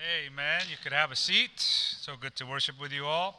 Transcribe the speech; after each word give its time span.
Amen. 0.00 0.62
You 0.70 0.76
could 0.82 0.94
have 0.94 1.12
a 1.12 1.16
seat. 1.16 1.50
So 1.58 2.14
good 2.18 2.34
to 2.36 2.46
worship 2.46 2.80
with 2.80 2.90
you 2.90 3.04
all. 3.04 3.38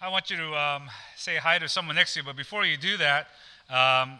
I 0.00 0.08
want 0.08 0.30
you 0.30 0.38
to 0.38 0.54
um, 0.54 0.88
say 1.14 1.36
hi 1.36 1.58
to 1.58 1.68
someone 1.68 1.96
next 1.96 2.14
to 2.14 2.20
you, 2.20 2.24
but 2.24 2.34
before 2.34 2.64
you 2.64 2.78
do 2.78 2.96
that, 2.96 3.26
um, 3.68 4.18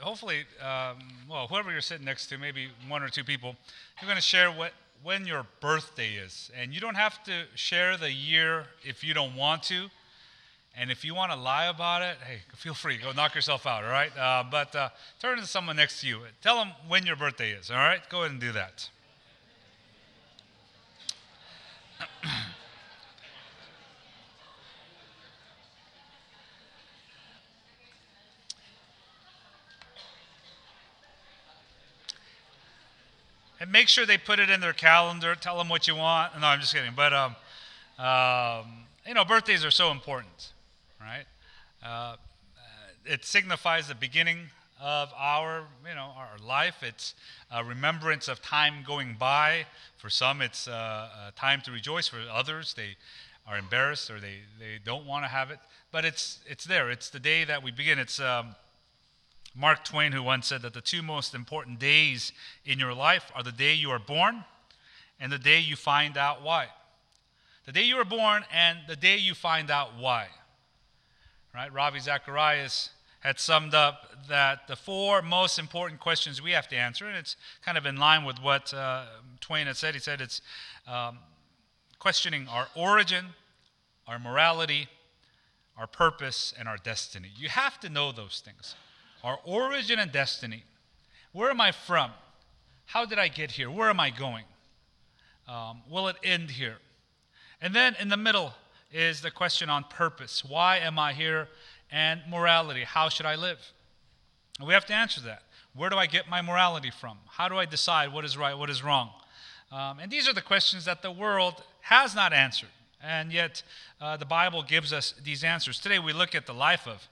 hopefully, 0.00 0.44
um, 0.62 0.96
well, 1.28 1.46
whoever 1.46 1.70
you're 1.70 1.82
sitting 1.82 2.06
next 2.06 2.28
to, 2.28 2.38
maybe 2.38 2.68
one 2.88 3.02
or 3.02 3.10
two 3.10 3.22
people, 3.22 3.54
you're 4.00 4.08
going 4.08 4.16
to 4.16 4.22
share 4.22 4.50
what 4.50 4.72
when 5.02 5.26
your 5.26 5.44
birthday 5.60 6.14
is, 6.14 6.50
and 6.58 6.72
you 6.72 6.80
don't 6.80 6.96
have 6.96 7.22
to 7.24 7.42
share 7.54 7.98
the 7.98 8.10
year 8.10 8.64
if 8.82 9.04
you 9.04 9.12
don't 9.12 9.36
want 9.36 9.62
to. 9.64 9.90
And 10.76 10.90
if 10.90 11.04
you 11.04 11.14
want 11.14 11.30
to 11.30 11.38
lie 11.38 11.66
about 11.66 12.02
it, 12.02 12.16
hey, 12.26 12.40
feel 12.56 12.74
free. 12.74 12.96
Go 12.96 13.12
knock 13.12 13.36
yourself 13.36 13.64
out, 13.64 13.84
all 13.84 13.90
right? 13.90 14.10
Uh, 14.18 14.42
but 14.50 14.74
uh, 14.74 14.88
turn 15.20 15.38
to 15.38 15.46
someone 15.46 15.76
next 15.76 16.00
to 16.00 16.08
you. 16.08 16.18
Tell 16.42 16.56
them 16.56 16.72
when 16.88 17.06
your 17.06 17.14
birthday 17.14 17.52
is, 17.52 17.70
all 17.70 17.76
right? 17.76 18.00
Go 18.08 18.22
ahead 18.22 18.32
and 18.32 18.40
do 18.40 18.50
that. 18.52 18.88
and 33.60 33.70
make 33.70 33.86
sure 33.86 34.04
they 34.04 34.18
put 34.18 34.40
it 34.40 34.50
in 34.50 34.60
their 34.60 34.72
calendar. 34.72 35.36
Tell 35.36 35.56
them 35.56 35.68
what 35.68 35.86
you 35.86 35.94
want. 35.94 36.32
No, 36.40 36.48
I'm 36.48 36.58
just 36.58 36.74
kidding. 36.74 36.94
But, 36.96 37.12
um, 37.12 37.36
um, 38.04 38.86
you 39.06 39.14
know, 39.14 39.24
birthdays 39.24 39.64
are 39.64 39.70
so 39.70 39.92
important 39.92 40.50
right? 41.04 41.26
Uh, 41.84 42.16
it 43.04 43.24
signifies 43.24 43.88
the 43.88 43.94
beginning 43.94 44.38
of 44.80 45.12
our, 45.16 45.64
you 45.86 45.94
know, 45.94 46.12
our 46.16 46.38
life. 46.44 46.82
It's 46.82 47.14
a 47.50 47.64
remembrance 47.64 48.28
of 48.28 48.42
time 48.42 48.84
going 48.86 49.16
by. 49.18 49.66
For 49.96 50.10
some, 50.10 50.42
it's 50.42 50.66
uh, 50.66 51.08
a 51.28 51.32
time 51.32 51.60
to 51.62 51.70
rejoice. 51.70 52.08
For 52.08 52.18
others, 52.32 52.74
they 52.74 52.96
are 53.46 53.58
embarrassed 53.58 54.10
or 54.10 54.20
they, 54.20 54.40
they 54.58 54.78
don't 54.84 55.06
want 55.06 55.24
to 55.24 55.28
have 55.28 55.50
it. 55.50 55.58
But 55.92 56.04
it's, 56.04 56.40
it's 56.46 56.64
there. 56.64 56.90
It's 56.90 57.10
the 57.10 57.20
day 57.20 57.44
that 57.44 57.62
we 57.62 57.70
begin. 57.70 57.98
It's 57.98 58.18
um, 58.18 58.56
Mark 59.54 59.84
Twain 59.84 60.12
who 60.12 60.22
once 60.22 60.46
said 60.46 60.62
that 60.62 60.74
the 60.74 60.80
two 60.80 61.02
most 61.02 61.34
important 61.34 61.78
days 61.78 62.32
in 62.64 62.78
your 62.78 62.94
life 62.94 63.30
are 63.34 63.42
the 63.42 63.52
day 63.52 63.74
you 63.74 63.90
are 63.90 63.98
born 63.98 64.44
and 65.20 65.30
the 65.30 65.38
day 65.38 65.60
you 65.60 65.76
find 65.76 66.16
out 66.16 66.42
why. 66.42 66.68
The 67.66 67.72
day 67.72 67.84
you 67.84 67.96
were 67.96 68.04
born 68.04 68.44
and 68.52 68.78
the 68.88 68.96
day 68.96 69.16
you 69.16 69.34
find 69.34 69.70
out 69.70 69.90
why 69.98 70.28
right? 71.54 71.72
Ravi 71.72 72.00
Zacharias 72.00 72.90
had 73.20 73.38
summed 73.38 73.74
up 73.74 74.28
that 74.28 74.66
the 74.66 74.76
four 74.76 75.22
most 75.22 75.58
important 75.58 76.00
questions 76.00 76.42
we 76.42 76.50
have 76.50 76.68
to 76.68 76.76
answer, 76.76 77.06
and 77.06 77.16
it's 77.16 77.36
kind 77.64 77.78
of 77.78 77.86
in 77.86 77.96
line 77.96 78.24
with 78.24 78.38
what 78.42 78.74
uh, 78.74 79.04
Twain 79.40 79.66
had 79.66 79.76
said. 79.76 79.94
He 79.94 80.00
said 80.00 80.20
it's 80.20 80.42
um, 80.86 81.18
questioning 81.98 82.46
our 82.48 82.66
origin, 82.74 83.26
our 84.06 84.18
morality, 84.18 84.88
our 85.78 85.86
purpose, 85.86 86.52
and 86.58 86.68
our 86.68 86.76
destiny. 86.76 87.30
You 87.36 87.48
have 87.48 87.80
to 87.80 87.88
know 87.88 88.12
those 88.12 88.42
things 88.44 88.74
our 89.22 89.38
origin 89.46 89.98
and 89.98 90.12
destiny. 90.12 90.64
Where 91.32 91.48
am 91.48 91.58
I 91.58 91.72
from? 91.72 92.10
How 92.84 93.06
did 93.06 93.18
I 93.18 93.28
get 93.28 93.52
here? 93.52 93.70
Where 93.70 93.88
am 93.88 93.98
I 93.98 94.10
going? 94.10 94.44
Um, 95.48 95.80
will 95.88 96.08
it 96.08 96.16
end 96.22 96.50
here? 96.50 96.76
And 97.62 97.74
then 97.74 97.96
in 97.98 98.10
the 98.10 98.18
middle, 98.18 98.52
is 98.94 99.20
the 99.20 99.30
question 99.30 99.68
on 99.68 99.84
purpose. 99.84 100.44
Why 100.44 100.78
am 100.78 100.98
I 100.98 101.12
here? 101.12 101.48
And 101.90 102.20
morality. 102.28 102.84
How 102.84 103.08
should 103.08 103.26
I 103.26 103.34
live? 103.34 103.58
And 104.58 104.68
we 104.68 104.74
have 104.74 104.86
to 104.86 104.94
answer 104.94 105.20
that. 105.22 105.42
Where 105.74 105.90
do 105.90 105.96
I 105.96 106.06
get 106.06 106.28
my 106.28 106.40
morality 106.40 106.90
from? 106.90 107.18
How 107.28 107.48
do 107.48 107.56
I 107.56 107.66
decide 107.66 108.12
what 108.12 108.24
is 108.24 108.36
right, 108.36 108.56
what 108.56 108.70
is 108.70 108.84
wrong? 108.84 109.10
Um, 109.72 109.98
and 109.98 110.10
these 110.10 110.28
are 110.28 110.32
the 110.32 110.42
questions 110.42 110.84
that 110.84 111.02
the 111.02 111.10
world 111.10 111.62
has 111.80 112.14
not 112.14 112.32
answered. 112.32 112.68
And 113.02 113.32
yet, 113.32 113.62
uh, 114.00 114.16
the 114.16 114.24
Bible 114.24 114.62
gives 114.62 114.92
us 114.92 115.14
these 115.22 115.42
answers. 115.42 115.80
Today, 115.80 115.98
we 115.98 116.12
look 116.12 116.34
at 116.34 116.46
the 116.46 116.54
life 116.54 116.86
of, 116.86 117.08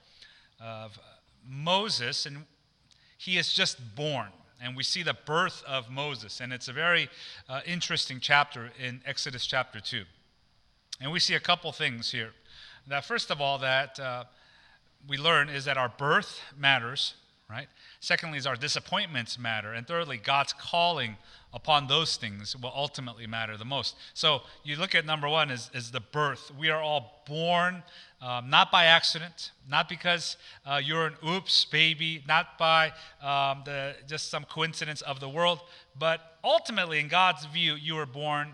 of 0.60 0.98
Moses, 1.46 2.24
and 2.24 2.44
he 3.18 3.36
is 3.36 3.52
just 3.52 3.96
born. 3.96 4.28
And 4.62 4.76
we 4.76 4.84
see 4.84 5.02
the 5.02 5.16
birth 5.26 5.64
of 5.66 5.90
Moses. 5.90 6.40
And 6.40 6.52
it's 6.52 6.68
a 6.68 6.72
very 6.72 7.10
uh, 7.48 7.60
interesting 7.66 8.20
chapter 8.20 8.70
in 8.78 9.02
Exodus 9.04 9.44
chapter 9.44 9.80
2. 9.80 10.04
And 11.00 11.10
we 11.10 11.18
see 11.18 11.34
a 11.34 11.40
couple 11.40 11.72
things 11.72 12.12
here. 12.12 12.30
That 12.86 13.04
first 13.04 13.30
of 13.30 13.40
all, 13.40 13.58
that 13.58 13.98
uh, 13.98 14.24
we 15.08 15.16
learn 15.16 15.48
is 15.48 15.64
that 15.64 15.76
our 15.76 15.88
birth 15.88 16.40
matters, 16.56 17.14
right? 17.48 17.68
Secondly, 18.00 18.38
is 18.38 18.46
our 18.46 18.56
disappointments 18.56 19.38
matter. 19.38 19.72
And 19.72 19.86
thirdly, 19.86 20.16
God's 20.16 20.52
calling 20.52 21.16
upon 21.52 21.86
those 21.86 22.16
things 22.16 22.56
will 22.56 22.72
ultimately 22.74 23.26
matter 23.26 23.56
the 23.56 23.64
most. 23.64 23.96
So 24.14 24.42
you 24.64 24.76
look 24.76 24.94
at 24.94 25.04
number 25.04 25.28
one 25.28 25.50
is, 25.50 25.70
is 25.74 25.90
the 25.90 26.00
birth. 26.00 26.50
We 26.58 26.70
are 26.70 26.80
all 26.80 27.22
born 27.26 27.82
um, 28.22 28.48
not 28.48 28.70
by 28.70 28.84
accident, 28.84 29.50
not 29.68 29.88
because 29.88 30.36
uh, 30.64 30.80
you're 30.82 31.06
an 31.06 31.14
oops 31.26 31.64
baby, 31.64 32.22
not 32.28 32.56
by 32.56 32.92
um, 33.20 33.62
the, 33.64 33.96
just 34.06 34.30
some 34.30 34.44
coincidence 34.44 35.02
of 35.02 35.18
the 35.18 35.28
world, 35.28 35.60
but 35.98 36.38
ultimately, 36.44 37.00
in 37.00 37.08
God's 37.08 37.44
view, 37.46 37.74
you 37.74 37.96
were 37.96 38.06
born 38.06 38.52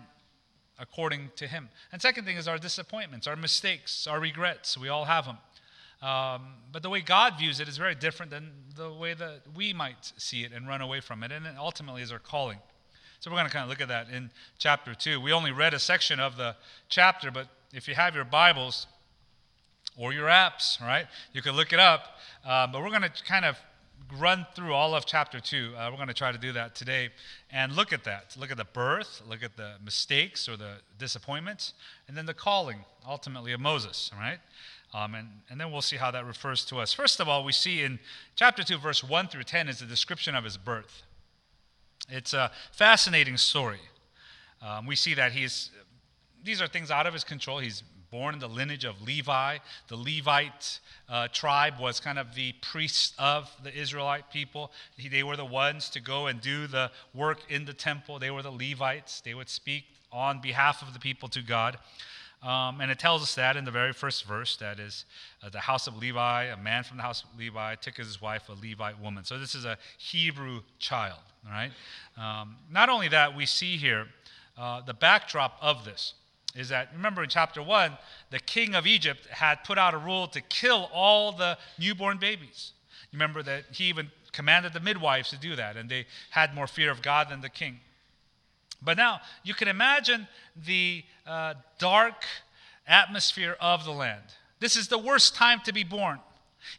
according 0.79 1.31
to 1.35 1.47
Him. 1.47 1.69
And 1.91 2.01
second 2.01 2.25
thing 2.25 2.37
is 2.37 2.47
our 2.47 2.57
disappointments, 2.57 3.27
our 3.27 3.35
mistakes, 3.35 4.07
our 4.07 4.19
regrets. 4.19 4.77
We 4.77 4.89
all 4.89 5.05
have 5.05 5.25
them. 5.25 5.37
Um, 6.01 6.53
but 6.71 6.81
the 6.81 6.89
way 6.89 7.01
God 7.01 7.37
views 7.37 7.59
it 7.59 7.67
is 7.67 7.77
very 7.77 7.95
different 7.95 8.31
than 8.31 8.51
the 8.75 8.91
way 8.91 9.13
that 9.13 9.41
we 9.53 9.73
might 9.73 10.13
see 10.17 10.43
it 10.43 10.53
and 10.53 10.67
run 10.67 10.81
away 10.81 11.01
from 11.01 11.23
it. 11.23 11.31
And 11.31 11.45
it 11.45 11.55
ultimately 11.57 12.01
is 12.01 12.11
our 12.11 12.19
calling. 12.19 12.59
So 13.19 13.29
we're 13.29 13.35
going 13.35 13.47
to 13.47 13.53
kind 13.53 13.63
of 13.63 13.69
look 13.69 13.81
at 13.81 13.89
that 13.89 14.09
in 14.09 14.31
chapter 14.57 14.95
2. 14.95 15.19
We 15.19 15.33
only 15.33 15.51
read 15.51 15.73
a 15.73 15.79
section 15.79 16.21
of 16.21 16.37
the 16.37 16.55
chapter, 16.87 17.31
but 17.31 17.47
if 17.73 17.85
you 17.89 17.95
have 17.95 18.15
your 18.15 18.23
Bibles 18.23 18.87
or 19.97 20.13
your 20.13 20.27
apps, 20.27 20.79
right, 20.79 21.05
you 21.33 21.41
can 21.41 21.53
look 21.57 21.73
it 21.73 21.79
up. 21.79 22.17
Uh, 22.47 22.65
but 22.67 22.81
we're 22.81 22.91
going 22.91 23.01
to 23.01 23.11
kind 23.25 23.43
of 23.43 23.57
run 24.17 24.45
through 24.55 24.73
all 24.73 24.95
of 24.95 25.05
chapter 25.05 25.39
2. 25.39 25.73
Uh, 25.77 25.89
we're 25.91 25.97
going 25.97 26.07
to 26.07 26.13
try 26.13 26.31
to 26.31 26.37
do 26.37 26.51
that 26.53 26.75
today 26.75 27.09
and 27.51 27.75
look 27.75 27.93
at 27.93 28.03
that. 28.05 28.35
Look 28.37 28.51
at 28.51 28.57
the 28.57 28.65
birth, 28.65 29.21
look 29.27 29.43
at 29.43 29.57
the 29.57 29.73
mistakes 29.83 30.49
or 30.49 30.57
the 30.57 30.77
disappointments, 30.97 31.73
and 32.07 32.17
then 32.17 32.25
the 32.25 32.33
calling, 32.33 32.85
ultimately, 33.07 33.51
of 33.51 33.59
Moses, 33.59 34.11
right? 34.17 34.39
Um, 34.93 35.13
and, 35.13 35.27
and 35.49 35.61
then 35.61 35.71
we'll 35.71 35.81
see 35.81 35.97
how 35.97 36.11
that 36.11 36.25
refers 36.25 36.65
to 36.65 36.77
us. 36.77 36.93
First 36.93 37.19
of 37.19 37.27
all, 37.27 37.43
we 37.43 37.51
see 37.51 37.83
in 37.83 37.99
chapter 38.35 38.63
2, 38.63 38.77
verse 38.77 39.03
1 39.03 39.27
through 39.27 39.43
10 39.43 39.69
is 39.69 39.79
the 39.79 39.85
description 39.85 40.35
of 40.35 40.43
his 40.43 40.57
birth. 40.57 41.03
It's 42.09 42.33
a 42.33 42.51
fascinating 42.71 43.37
story. 43.37 43.81
Um, 44.61 44.87
we 44.87 44.95
see 44.95 45.13
that 45.13 45.31
he's, 45.31 45.69
these 46.43 46.61
are 46.61 46.67
things 46.67 46.89
out 46.89 47.05
of 47.05 47.13
his 47.13 47.23
control. 47.23 47.59
He's 47.59 47.83
born 48.11 48.33
in 48.33 48.39
the 48.39 48.49
lineage 48.49 48.85
of 48.85 49.01
Levi. 49.01 49.57
The 49.87 49.95
Levite 49.95 50.79
uh, 51.07 51.27
tribe 51.31 51.75
was 51.79 51.99
kind 51.99 52.19
of 52.19 52.35
the 52.35 52.53
priests 52.61 53.13
of 53.17 53.49
the 53.63 53.73
Israelite 53.75 54.31
people. 54.31 54.71
They 55.11 55.23
were 55.23 55.37
the 55.37 55.45
ones 55.45 55.89
to 55.91 55.99
go 55.99 56.27
and 56.27 56.41
do 56.41 56.67
the 56.67 56.91
work 57.13 57.39
in 57.49 57.65
the 57.65 57.73
temple. 57.73 58.19
They 58.19 58.31
were 58.31 58.41
the 58.41 58.51
Levites. 58.51 59.21
They 59.21 59.33
would 59.33 59.49
speak 59.49 59.85
on 60.11 60.41
behalf 60.41 60.81
of 60.81 60.93
the 60.93 60.99
people 60.99 61.29
to 61.29 61.41
God. 61.41 61.77
Um, 62.41 62.79
and 62.79 62.89
it 62.89 62.99
tells 62.99 63.21
us 63.21 63.35
that 63.35 63.57
in 63.57 63.65
the 63.65 63.71
very 63.71 63.91
first 63.91 64.23
verse 64.23 64.55
that 64.57 64.79
is, 64.79 65.03
uh, 65.43 65.49
the 65.49 65.59
house 65.59 65.87
of 65.87 65.97
Levi, 65.97 66.45
a 66.45 66.57
man 66.57 66.83
from 66.83 66.95
the 66.95 67.03
house 67.03 67.23
of 67.23 67.37
Levi 67.37 67.75
took 67.75 67.99
as 67.99 68.07
his 68.07 68.21
wife 68.21 68.47
a 68.47 68.53
Levite 68.53 68.99
woman. 69.01 69.25
So 69.25 69.37
this 69.37 69.55
is 69.55 69.65
a 69.65 69.77
Hebrew 69.97 70.61
child, 70.79 71.19
all 71.45 71.51
right? 71.51 71.71
Um, 72.17 72.55
not 72.71 72.87
only 72.87 73.09
that, 73.09 73.35
we 73.35 73.45
see 73.45 73.75
here 73.75 74.07
uh, 74.57 74.81
the 74.81 74.93
backdrop 74.93 75.57
of 75.61 75.83
this 75.83 76.13
is 76.55 76.69
that 76.69 76.89
remember 76.93 77.23
in 77.23 77.29
chapter 77.29 77.61
1 77.61 77.97
the 78.31 78.39
king 78.39 78.75
of 78.75 78.87
egypt 78.87 79.27
had 79.27 79.63
put 79.63 79.77
out 79.77 79.93
a 79.93 79.97
rule 79.97 80.27
to 80.27 80.41
kill 80.41 80.89
all 80.93 81.31
the 81.31 81.57
newborn 81.77 82.17
babies. 82.17 82.71
Remember 83.13 83.41
that 83.43 83.65
he 83.71 83.85
even 83.85 84.11
commanded 84.31 84.73
the 84.73 84.79
midwives 84.79 85.29
to 85.29 85.37
do 85.37 85.55
that 85.55 85.77
and 85.77 85.89
they 85.89 86.05
had 86.31 86.53
more 86.53 86.67
fear 86.67 86.91
of 86.91 87.01
god 87.01 87.29
than 87.29 87.41
the 87.41 87.49
king. 87.49 87.79
But 88.81 88.97
now 88.97 89.21
you 89.43 89.53
can 89.53 89.67
imagine 89.67 90.27
the 90.65 91.03
uh, 91.27 91.55
dark 91.77 92.25
atmosphere 92.87 93.55
of 93.59 93.85
the 93.85 93.91
land. 93.91 94.23
This 94.59 94.75
is 94.75 94.87
the 94.87 94.97
worst 94.97 95.35
time 95.35 95.61
to 95.65 95.73
be 95.73 95.83
born. 95.83 96.19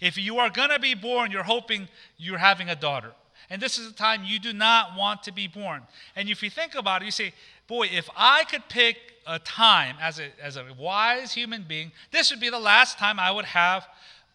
If 0.00 0.19
you 0.19 0.39
are 0.39 0.50
going 0.50 0.71
to 0.71 0.79
be 0.79 0.94
born 0.94 1.31
you're 1.31 1.43
hoping 1.43 1.89
you're 2.17 2.39
having 2.39 2.69
a 2.69 2.77
daughter 2.77 3.12
and 3.50 3.61
this 3.61 3.79
is 3.79 3.91
a 3.91 3.93
time 3.93 4.23
you 4.25 4.38
do 4.38 4.52
not 4.52 4.97
want 4.97 5.23
to 5.23 5.32
be 5.32 5.47
born 5.47 5.82
and 6.17 6.29
if 6.29 6.43
you 6.43 6.50
think 6.50 6.75
about 6.75 7.02
it 7.02 7.05
you 7.05 7.11
say 7.11 7.32
boy, 7.70 7.87
if 7.87 8.11
I 8.17 8.43
could 8.44 8.69
pick 8.69 8.97
a 9.29 9.38
time 9.38 9.94
as 10.00 10.19
a, 10.19 10.29
as 10.43 10.56
a 10.56 10.67
wise 10.76 11.32
human 11.32 11.64
being, 11.69 11.93
this 12.11 12.32
would 12.32 12.41
be 12.41 12.50
the 12.50 12.58
last 12.58 12.99
time 12.99 13.20
I 13.20 13.31
would 13.31 13.44
have 13.44 13.87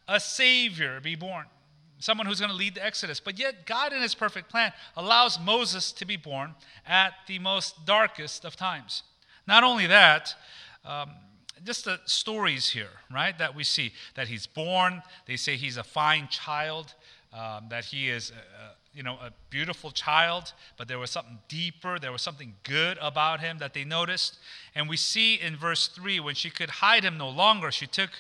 a 0.07 0.21
Savior 0.21 1.01
be 1.01 1.15
born, 1.15 1.43
someone 1.99 2.27
who's 2.27 2.39
going 2.39 2.49
to 2.49 2.55
lead 2.55 2.75
the 2.75 2.85
Exodus. 2.85 3.19
But 3.19 3.37
yet, 3.37 3.65
God, 3.65 3.91
in 3.91 4.01
His 4.01 4.15
perfect 4.15 4.49
plan, 4.49 4.71
allows 4.95 5.37
Moses 5.37 5.91
to 5.91 6.05
be 6.05 6.15
born 6.15 6.55
at 6.87 7.11
the 7.27 7.39
most 7.39 7.85
darkest 7.85 8.45
of 8.45 8.55
times. 8.55 9.03
Not 9.45 9.65
only 9.65 9.85
that, 9.87 10.33
um, 10.85 11.09
just 11.65 11.83
the 11.83 11.99
stories 12.05 12.69
here, 12.69 13.01
right, 13.13 13.37
that 13.37 13.53
we 13.53 13.65
see 13.65 13.91
that 14.13 14.29
he's 14.29 14.47
born. 14.47 15.03
They 15.25 15.35
say 15.35 15.57
he's 15.57 15.75
a 15.75 15.83
fine 15.83 16.29
child, 16.29 16.93
um, 17.33 17.65
that 17.69 17.83
he 17.83 18.07
is. 18.09 18.31
You 18.95 19.03
know, 19.03 19.17
a 19.21 19.31
beautiful 19.49 19.91
child, 19.91 20.53
but 20.77 20.87
there 20.87 20.97
was 20.97 21.11
something 21.11 21.39
deeper. 21.49 21.99
There 21.99 22.11
was 22.11 22.21
something 22.21 22.55
good 22.63 22.97
about 23.01 23.41
him 23.41 23.57
that 23.57 23.73
they 23.73 23.83
noticed. 23.83 24.39
And 24.73 24.87
we 24.87 24.95
see 24.95 25.35
in 25.35 25.57
verse 25.57 25.87
3 25.89 26.19
when 26.21 26.35
she 26.35 26.49
could 26.49 26.69
hide 26.69 27.03
him 27.03 27.17
no 27.17 27.29
longer, 27.29 27.71
she 27.71 27.87
took 27.87 28.11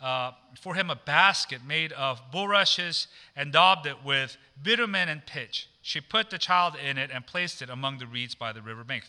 uh, 0.00 0.32
for 0.60 0.74
him 0.74 0.90
a 0.90 0.96
basket 0.96 1.60
made 1.66 1.92
of 1.92 2.20
bulrushes 2.30 3.06
and 3.36 3.52
daubed 3.52 3.86
it 3.86 3.96
with 4.04 4.36
bitumen 4.62 5.08
and 5.08 5.24
pitch. 5.26 5.68
She 5.82 6.00
put 6.00 6.30
the 6.30 6.38
child 6.38 6.74
in 6.76 6.98
it 6.98 7.10
and 7.12 7.26
placed 7.26 7.62
it 7.62 7.70
among 7.70 7.98
the 7.98 8.06
reeds 8.06 8.34
by 8.34 8.52
the 8.52 8.62
river 8.62 8.84
bank. 8.84 9.04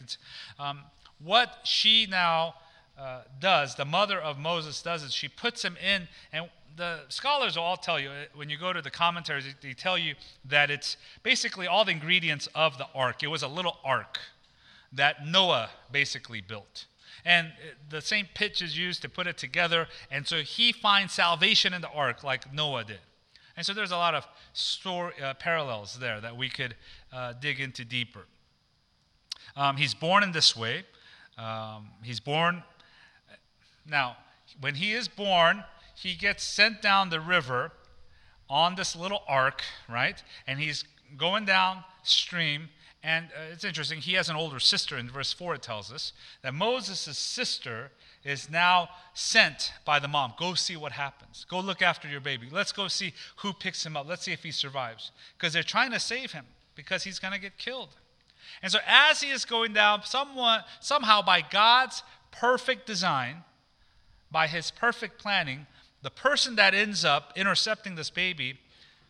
Um, 0.59 0.81
what 1.23 1.59
she 1.63 2.05
now 2.05 2.55
uh, 2.97 3.21
does, 3.39 3.75
the 3.75 3.85
mother 3.85 4.19
of 4.19 4.37
Moses 4.37 4.81
does, 4.81 5.03
is 5.03 5.13
she 5.13 5.27
puts 5.27 5.63
him 5.63 5.77
in, 5.77 6.07
and 6.31 6.49
the 6.75 6.99
scholars 7.09 7.55
will 7.55 7.63
all 7.63 7.77
tell 7.77 7.99
you, 7.99 8.09
uh, 8.09 8.25
when 8.33 8.49
you 8.49 8.57
go 8.57 8.73
to 8.73 8.81
the 8.81 8.89
commentaries, 8.89 9.45
they 9.61 9.73
tell 9.73 9.97
you 9.97 10.15
that 10.45 10.69
it's 10.69 10.97
basically 11.23 11.67
all 11.67 11.85
the 11.85 11.91
ingredients 11.91 12.47
of 12.55 12.77
the 12.77 12.87
ark. 12.93 13.23
It 13.23 13.27
was 13.27 13.43
a 13.43 13.47
little 13.47 13.77
ark 13.83 14.19
that 14.91 15.25
Noah 15.25 15.69
basically 15.91 16.41
built. 16.41 16.85
And 17.23 17.47
uh, 17.47 17.75
the 17.89 18.01
same 18.01 18.27
pitch 18.33 18.61
is 18.61 18.77
used 18.77 19.01
to 19.01 19.09
put 19.09 19.27
it 19.27 19.37
together. 19.37 19.87
And 20.11 20.27
so 20.27 20.41
he 20.41 20.71
finds 20.71 21.13
salvation 21.13 21.73
in 21.73 21.81
the 21.81 21.89
ark 21.89 22.23
like 22.23 22.53
Noah 22.53 22.83
did. 22.83 22.99
And 23.57 23.65
so 23.65 23.73
there's 23.73 23.91
a 23.91 23.97
lot 23.97 24.15
of 24.15 24.27
story, 24.53 25.13
uh, 25.21 25.33
parallels 25.35 25.97
there 25.99 26.19
that 26.19 26.35
we 26.35 26.49
could 26.49 26.75
uh, 27.13 27.33
dig 27.39 27.59
into 27.59 27.85
deeper. 27.85 28.25
Um, 29.55 29.77
he's 29.77 29.93
born 29.93 30.23
in 30.23 30.33
this 30.33 30.57
way. 30.57 30.83
Um, 31.37 31.87
he's 32.03 32.19
born. 32.19 32.63
Now, 33.87 34.17
when 34.59 34.75
he 34.75 34.93
is 34.93 35.07
born, 35.07 35.63
he 35.95 36.15
gets 36.15 36.43
sent 36.43 36.81
down 36.81 37.09
the 37.09 37.19
river 37.19 37.71
on 38.49 38.75
this 38.75 38.95
little 38.95 39.23
ark, 39.27 39.63
right? 39.89 40.21
And 40.47 40.59
he's 40.59 40.83
going 41.17 41.45
downstream. 41.45 42.69
And 43.03 43.27
uh, 43.27 43.53
it's 43.53 43.63
interesting, 43.63 43.99
he 43.99 44.13
has 44.13 44.29
an 44.29 44.35
older 44.35 44.59
sister. 44.59 44.97
In 44.97 45.09
verse 45.09 45.31
4, 45.31 45.55
it 45.55 45.61
tells 45.61 45.91
us 45.91 46.13
that 46.41 46.53
Moses' 46.53 47.17
sister 47.17 47.91
is 48.23 48.49
now 48.49 48.89
sent 49.13 49.71
by 49.85 49.99
the 49.99 50.07
mom. 50.07 50.33
Go 50.37 50.55
see 50.55 50.75
what 50.75 50.91
happens. 50.91 51.45
Go 51.47 51.59
look 51.59 51.81
after 51.81 52.07
your 52.07 52.19
baby. 52.19 52.47
Let's 52.51 52.71
go 52.71 52.87
see 52.87 53.13
who 53.37 53.53
picks 53.53 53.85
him 53.85 53.95
up. 53.95 54.07
Let's 54.07 54.23
see 54.23 54.33
if 54.33 54.43
he 54.43 54.51
survives. 54.51 55.11
Because 55.37 55.53
they're 55.53 55.63
trying 55.63 55.91
to 55.91 55.99
save 55.99 56.31
him 56.31 56.45
because 56.75 57.03
he's 57.03 57.19
going 57.19 57.33
to 57.33 57.39
get 57.39 57.57
killed. 57.57 57.89
And 58.61 58.71
so, 58.71 58.79
as 58.87 59.21
he 59.21 59.29
is 59.29 59.45
going 59.45 59.73
down, 59.73 60.03
someone, 60.03 60.61
somehow 60.79 61.21
by 61.21 61.41
God's 61.41 62.03
perfect 62.31 62.85
design, 62.87 63.43
by 64.31 64.47
his 64.47 64.71
perfect 64.71 65.19
planning, 65.19 65.67
the 66.01 66.11
person 66.11 66.55
that 66.55 66.73
ends 66.73 67.03
up 67.03 67.33
intercepting 67.35 67.95
this 67.95 68.09
baby 68.09 68.59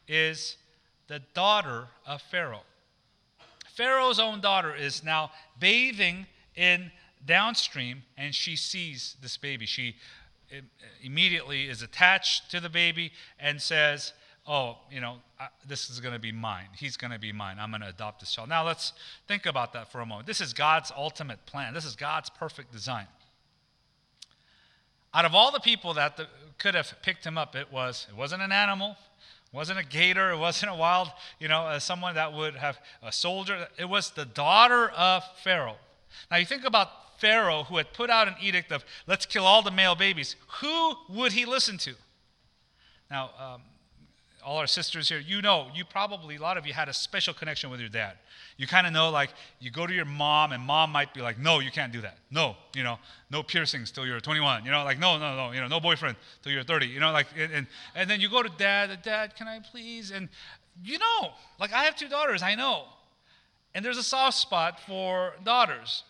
is 0.07 0.57
the 1.07 1.19
daughter 1.33 1.87
of 2.05 2.21
Pharaoh. 2.21 2.63
Pharaoh's 3.75 4.19
own 4.19 4.39
daughter 4.39 4.73
is 4.73 5.03
now 5.03 5.31
bathing 5.59 6.25
in 6.55 6.91
downstream 7.25 8.03
and 8.17 8.33
she 8.33 8.55
sees 8.55 9.17
this 9.21 9.35
baby. 9.37 9.65
She 9.65 9.95
eh, 10.51 10.61
immediately 11.03 11.65
is 11.65 11.81
attached 11.81 12.49
to 12.51 12.59
the 12.59 12.69
baby 12.69 13.11
and 13.39 13.61
says, 13.61 14.13
Oh, 14.47 14.77
you 14.91 15.01
know, 15.01 15.17
this 15.67 15.89
is 15.89 15.99
going 15.99 16.13
to 16.13 16.19
be 16.19 16.31
mine. 16.31 16.67
He's 16.77 16.97
going 16.97 17.11
to 17.11 17.17
be 17.17 17.31
mine. 17.31 17.57
I'm 17.59 17.71
going 17.71 17.81
to 17.81 17.89
adopt 17.89 18.19
this 18.19 18.31
child. 18.31 18.47
Now, 18.47 18.63
let's 18.63 18.93
think 19.27 19.47
about 19.47 19.73
that 19.73 19.91
for 19.91 20.01
a 20.01 20.05
moment. 20.05 20.27
This 20.27 20.39
is 20.39 20.53
God's 20.53 20.91
ultimate 20.95 21.45
plan, 21.47 21.73
this 21.73 21.85
is 21.85 21.95
God's 21.95 22.29
perfect 22.29 22.71
design. 22.71 23.07
Out 25.15 25.23
of 25.23 25.33
all 25.33 25.49
the 25.49 25.61
people 25.61 25.93
that 25.93 26.17
the, 26.17 26.27
could 26.57 26.75
have 26.75 26.93
picked 27.01 27.25
him 27.25 27.37
up, 27.37 27.55
it 27.55 27.71
was 27.71 28.05
it 28.09 28.17
wasn't 28.17 28.41
an 28.41 28.51
animal, 28.51 28.97
wasn't 29.53 29.79
a 29.79 29.85
gator, 29.85 30.31
it 30.31 30.37
wasn't 30.37 30.73
a 30.73 30.75
wild, 30.75 31.09
you 31.39 31.47
know, 31.47 31.61
uh, 31.61 31.79
someone 31.79 32.15
that 32.15 32.33
would 32.33 32.55
have 32.55 32.77
a 33.01 33.13
soldier. 33.13 33.69
It 33.79 33.87
was 33.87 34.11
the 34.11 34.25
daughter 34.25 34.89
of 34.89 35.23
Pharaoh. 35.41 35.77
Now 36.29 36.35
you 36.37 36.45
think 36.45 36.65
about 36.65 36.89
Pharaoh 37.17 37.63
who 37.63 37.77
had 37.77 37.93
put 37.93 38.09
out 38.09 38.27
an 38.27 38.35
edict 38.41 38.73
of 38.73 38.83
let's 39.07 39.25
kill 39.25 39.45
all 39.45 39.61
the 39.61 39.71
male 39.71 39.95
babies. 39.95 40.35
Who 40.59 40.95
would 41.07 41.31
he 41.31 41.45
listen 41.45 41.77
to? 41.79 41.95
Now, 43.09 43.29
um, 43.39 43.61
all 44.45 44.57
our 44.57 44.67
sisters 44.67 45.09
here, 45.09 45.19
you 45.19 45.41
know, 45.41 45.67
you 45.73 45.83
probably, 45.83 46.35
a 46.35 46.41
lot 46.41 46.57
of 46.57 46.67
you 46.67 46.73
had 46.73 46.87
a 46.87 46.93
special 46.93 47.33
connection 47.33 47.69
with 47.69 47.79
your 47.79 47.89
dad. 47.89 48.13
You 48.57 48.67
kind 48.67 48.85
of 48.85 48.93
know, 48.93 49.09
like, 49.09 49.31
you 49.59 49.71
go 49.71 49.87
to 49.87 49.93
your 49.93 50.05
mom, 50.05 50.51
and 50.51 50.63
mom 50.63 50.91
might 50.91 51.13
be 51.13 51.21
like, 51.21 51.39
no, 51.39 51.59
you 51.59 51.71
can't 51.71 51.91
do 51.91 52.01
that. 52.01 52.17
No, 52.31 52.55
you 52.73 52.83
know, 52.83 52.99
no 53.31 53.43
piercings 53.43 53.91
till 53.91 54.05
you're 54.05 54.19
21. 54.19 54.63
You 54.63 54.71
know, 54.71 54.83
like, 54.83 54.99
no, 54.99 55.17
no, 55.17 55.35
no, 55.35 55.51
you 55.51 55.59
know, 55.59 55.67
no 55.67 55.79
boyfriend 55.79 56.15
till 56.43 56.51
you're 56.51 56.63
30. 56.63 56.85
You 56.87 56.99
know, 56.99 57.11
like, 57.11 57.27
and, 57.37 57.51
and, 57.51 57.67
and 57.95 58.09
then 58.09 58.21
you 58.21 58.29
go 58.29 58.43
to 58.43 58.49
dad, 58.57 58.99
dad, 59.01 59.35
can 59.35 59.47
I 59.47 59.59
please? 59.59 60.11
And 60.11 60.29
you 60.83 60.99
know, 60.99 61.31
like, 61.59 61.73
I 61.73 61.83
have 61.83 61.95
two 61.95 62.07
daughters, 62.07 62.43
I 62.43 62.55
know. 62.55 62.85
And 63.73 63.83
there's 63.83 63.97
a 63.97 64.03
soft 64.03 64.37
spot 64.37 64.79
for 64.85 65.33
daughters. 65.43 66.03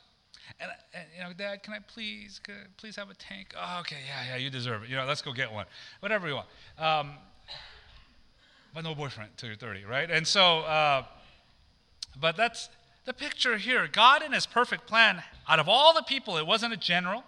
And, 0.60 0.72
and, 0.94 1.04
you 1.18 1.24
know, 1.24 1.34
Dad, 1.34 1.64
can 1.64 1.74
I 1.74 1.80
please, 1.80 2.40
can 2.44 2.54
I 2.56 2.68
please 2.78 2.96
have 2.96 3.10
a 3.10 3.16
tank? 3.16 3.54
Oh, 3.60 3.80
okay, 3.82 3.98
yeah, 4.08 4.36
yeah, 4.36 4.38
you 4.38 4.50
deserve 4.50 4.84
it. 4.84 4.90
You 4.90 4.96
know, 4.96 5.06
let's 5.06 5.22
go 5.22 5.34
get 5.34 5.52
one. 5.52 5.66
Whatever 6.00 6.28
you 6.28 6.36
want. 6.36 6.48
Um, 6.78 7.14
but 8.76 8.84
no 8.84 8.94
boyfriend 8.94 9.32
till 9.38 9.48
you're 9.48 9.58
30, 9.58 9.86
right? 9.86 10.12
And 10.12 10.28
so, 10.28 10.60
uh, 10.60 11.06
but 12.20 12.36
that's 12.36 12.68
the 13.06 13.14
picture 13.14 13.58
here. 13.58 13.88
God, 13.88 14.22
in 14.22 14.34
His 14.34 14.46
perfect 14.46 14.86
plan, 14.86 15.24
out 15.48 15.60
of 15.60 15.70
all 15.70 15.94
the 15.94 16.04
people, 16.04 16.38
it 16.38 16.46
wasn't 16.46 16.74
a 16.74 16.78
general, 16.78 17.24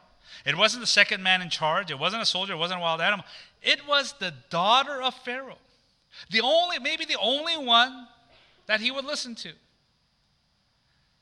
it 0.45 0.57
wasn't 0.57 0.81
the 0.81 0.87
second 0.87 1.23
man 1.23 1.41
in 1.41 1.49
charge, 1.49 1.89
it 1.89 1.97
wasn't 1.97 2.21
a 2.21 2.25
soldier, 2.25 2.53
it 2.53 2.57
wasn't 2.57 2.79
a 2.79 2.81
wild 2.81 2.99
animal. 2.99 3.25
It 3.63 3.87
was 3.87 4.13
the 4.19 4.33
daughter 4.49 5.01
of 5.01 5.13
Pharaoh, 5.15 5.57
the 6.29 6.41
only, 6.41 6.79
maybe 6.79 7.05
the 7.05 7.17
only 7.19 7.55
one 7.55 8.07
that 8.65 8.81
he 8.81 8.91
would 8.91 9.05
listen 9.05 9.33
to. 9.35 9.53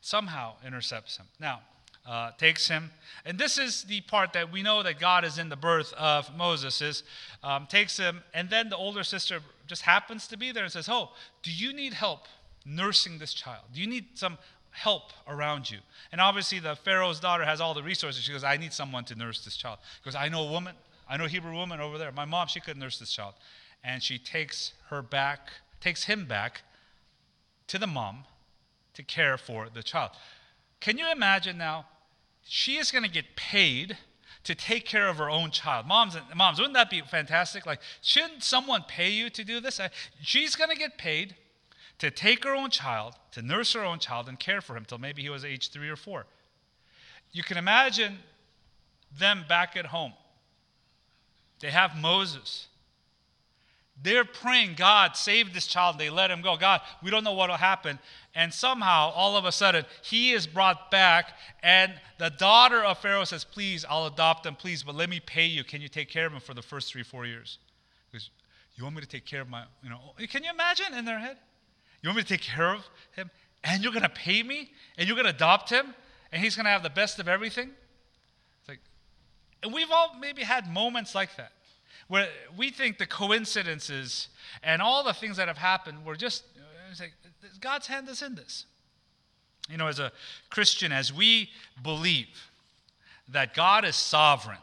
Somehow 0.01 0.55
intercepts 0.65 1.17
him. 1.17 1.27
Now, 1.39 1.61
uh, 2.05 2.31
takes 2.37 2.67
him. 2.67 2.91
And 3.25 3.37
this 3.39 3.57
is 3.57 3.83
the 3.83 4.01
part 4.01 4.33
that 4.33 4.51
we 4.51 4.61
know 4.61 4.83
that 4.83 4.99
God 4.99 5.25
is 5.25 5.37
in 5.37 5.49
the 5.49 5.55
birth 5.55 5.93
of 5.93 6.35
Moses 6.35 6.81
is 6.81 7.03
um, 7.43 7.67
takes 7.67 7.97
him, 7.97 8.23
and 8.33 8.49
then 8.49 8.69
the 8.69 8.77
older 8.77 9.03
sister 9.03 9.39
just 9.67 9.81
happens 9.81 10.27
to 10.27 10.37
be 10.37 10.51
there 10.51 10.63
and 10.63 10.71
says, 10.71 10.87
"Oh, 10.89 11.11
do 11.41 11.51
you 11.51 11.73
need 11.73 11.93
help 11.93 12.27
nursing 12.65 13.17
this 13.17 13.33
child? 13.33 13.63
Do 13.73 13.81
you 13.81 13.87
need 13.87 14.05
some 14.13 14.37
help 14.71 15.11
around 15.27 15.71
you?" 15.71 15.79
And 16.11 16.21
obviously, 16.21 16.59
the 16.59 16.75
Pharaoh's 16.75 17.19
daughter 17.19 17.43
has 17.43 17.59
all 17.59 17.73
the 17.73 17.83
resources. 17.83 18.23
She 18.23 18.31
goes, 18.31 18.43
"I 18.43 18.57
need 18.57 18.73
someone 18.73 19.05
to 19.05 19.15
nurse 19.15 19.43
this 19.43 19.57
child." 19.57 19.79
Because 20.03 20.15
I 20.15 20.29
know 20.29 20.47
a 20.47 20.51
woman, 20.51 20.75
I 21.09 21.17
know 21.17 21.25
a 21.25 21.29
Hebrew 21.29 21.53
woman 21.53 21.79
over 21.79 21.97
there. 21.97 22.11
My 22.11 22.25
mom, 22.25 22.47
she 22.47 22.59
could 22.59 22.77
nurse 22.77 22.99
this 22.99 23.11
child, 23.11 23.33
and 23.83 24.03
she 24.03 24.19
takes 24.19 24.73
her 24.89 25.01
back, 25.01 25.49
takes 25.81 26.03
him 26.03 26.25
back 26.25 26.61
to 27.67 27.79
the 27.79 27.87
mom 27.87 28.25
to 28.93 29.01
care 29.01 29.37
for 29.37 29.69
the 29.73 29.81
child. 29.81 30.11
Can 30.79 30.99
you 30.99 31.11
imagine 31.11 31.57
now? 31.57 31.87
She 32.45 32.77
is 32.77 32.91
going 32.91 33.03
to 33.03 33.09
get 33.09 33.35
paid 33.35 33.97
to 34.43 34.53
take 34.53 34.85
care 34.85 35.07
of 35.07 35.17
her 35.17 35.29
own 35.29 35.49
child. 35.49 35.87
Moms, 35.87 36.15
moms, 36.35 36.59
wouldn't 36.59 36.75
that 36.75 36.89
be 36.89 37.01
fantastic? 37.01 37.65
Like, 37.65 37.81
shouldn't 38.01 38.43
someone 38.43 38.83
pay 38.87 39.09
you 39.09 39.29
to 39.31 39.43
do 39.43 39.59
this? 39.59 39.81
She's 40.21 40.55
going 40.55 40.69
to 40.69 40.75
get 40.75 40.97
paid 40.97 41.35
to 41.97 42.11
take 42.11 42.43
her 42.43 42.53
own 42.53 42.69
child, 42.69 43.15
to 43.31 43.41
nurse 43.41 43.73
her 43.73 43.83
own 43.83 43.97
child, 43.99 44.29
and 44.29 44.39
care 44.39 44.61
for 44.61 44.77
him 44.77 44.85
till 44.85 44.99
maybe 44.99 45.23
he 45.23 45.29
was 45.29 45.43
age 45.43 45.71
three 45.71 45.89
or 45.89 45.95
four. 45.95 46.27
You 47.31 47.41
can 47.41 47.57
imagine 47.57 48.19
them 49.17 49.45
back 49.49 49.75
at 49.75 49.87
home. 49.87 50.13
They 51.59 51.71
have 51.71 51.95
Moses. 51.97 52.67
They're 54.01 54.25
praying, 54.25 54.75
God, 54.75 55.15
save 55.15 55.53
this 55.53 55.67
child. 55.67 55.97
They 55.97 56.09
let 56.09 56.29
him 56.29 56.41
go. 56.41 56.57
God, 56.57 56.81
we 57.01 57.09
don't 57.09 57.23
know 57.23 57.33
what 57.33 57.49
will 57.49 57.57
happen. 57.57 57.97
And 58.33 58.53
somehow, 58.53 59.11
all 59.11 59.37
of 59.37 59.45
a 59.45 59.51
sudden, 59.51 59.85
he 60.03 60.33
is 60.33 60.45
brought 60.45 60.91
back, 60.91 61.33
and 61.63 61.93
the 62.17 62.29
daughter 62.29 62.83
of 62.83 62.97
Pharaoh 62.97 63.23
says, 63.23 63.45
Please, 63.45 63.85
I'll 63.89 64.07
adopt 64.07 64.45
him, 64.45 64.55
please, 64.55 64.83
but 64.83 64.95
let 64.95 65.09
me 65.09 65.21
pay 65.21 65.45
you. 65.45 65.63
Can 65.63 65.81
you 65.81 65.87
take 65.87 66.09
care 66.09 66.25
of 66.25 66.33
him 66.33 66.41
for 66.41 66.53
the 66.53 66.61
first 66.61 66.91
three, 66.91 67.03
four 67.03 67.25
years? 67.25 67.57
Because 68.11 68.29
you 68.75 68.83
want 68.83 68.97
me 68.97 69.01
to 69.01 69.07
take 69.07 69.25
care 69.25 69.41
of 69.41 69.49
my, 69.49 69.63
you 69.81 69.89
know, 69.89 69.99
can 70.29 70.43
you 70.43 70.49
imagine 70.49 70.93
in 70.93 71.05
their 71.05 71.19
head? 71.19 71.37
You 72.01 72.09
want 72.09 72.17
me 72.17 72.23
to 72.23 72.29
take 72.29 72.41
care 72.41 72.73
of 72.73 72.85
him, 73.15 73.31
and 73.63 73.81
you're 73.81 73.93
going 73.93 74.03
to 74.03 74.09
pay 74.09 74.43
me, 74.43 74.71
and 74.97 75.07
you're 75.07 75.15
going 75.15 75.27
to 75.27 75.33
adopt 75.33 75.69
him, 75.69 75.95
and 76.33 76.43
he's 76.43 76.57
going 76.57 76.65
to 76.65 76.71
have 76.71 76.83
the 76.83 76.89
best 76.89 77.19
of 77.19 77.29
everything? 77.29 77.69
It's 78.59 78.67
like, 78.67 78.81
and 79.63 79.73
we've 79.73 79.89
all 79.89 80.17
maybe 80.19 80.43
had 80.43 80.69
moments 80.69 81.15
like 81.15 81.37
that 81.37 81.53
where 82.07 82.29
we 82.55 82.69
think 82.69 82.97
the 82.97 83.07
coincidences 83.07 84.29
and 84.63 84.81
all 84.81 85.03
the 85.03 85.13
things 85.13 85.37
that 85.37 85.47
have 85.47 85.57
happened 85.57 86.05
were 86.05 86.15
just 86.15 86.43
like, 86.99 87.13
God's 87.59 87.87
hand 87.87 88.07
is 88.09 88.21
in 88.21 88.35
this. 88.35 88.65
You 89.69 89.77
know, 89.77 89.87
as 89.87 89.99
a 89.99 90.11
Christian, 90.49 90.91
as 90.91 91.11
we 91.11 91.49
believe 91.81 92.27
that 93.29 93.53
God 93.55 93.83
is 93.85 93.95
sovereign, 93.95 94.59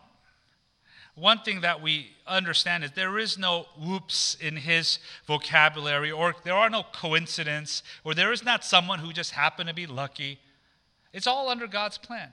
one 1.15 1.41
thing 1.41 1.61
that 1.61 1.83
we 1.83 2.13
understand 2.27 2.85
is 2.85 2.93
there 2.93 3.19
is 3.19 3.37
no 3.37 3.67
whoops 3.79 4.35
in 4.41 4.57
his 4.57 4.99
vocabulary, 5.27 6.11
or 6.11 6.35
there 6.45 6.55
are 6.55 6.71
no 6.71 6.85
coincidence, 6.93 7.83
or 8.03 8.15
there 8.15 8.33
is 8.33 8.45
not 8.45 8.65
someone 8.65 9.01
who 9.01 9.13
just 9.13 9.33
happened 9.33 9.69
to 9.69 9.75
be 9.75 9.87
lucky. 9.87 10.39
It's 11.13 11.27
all 11.27 11.51
under 11.51 11.67
God's 11.67 11.99
plan. 11.99 12.33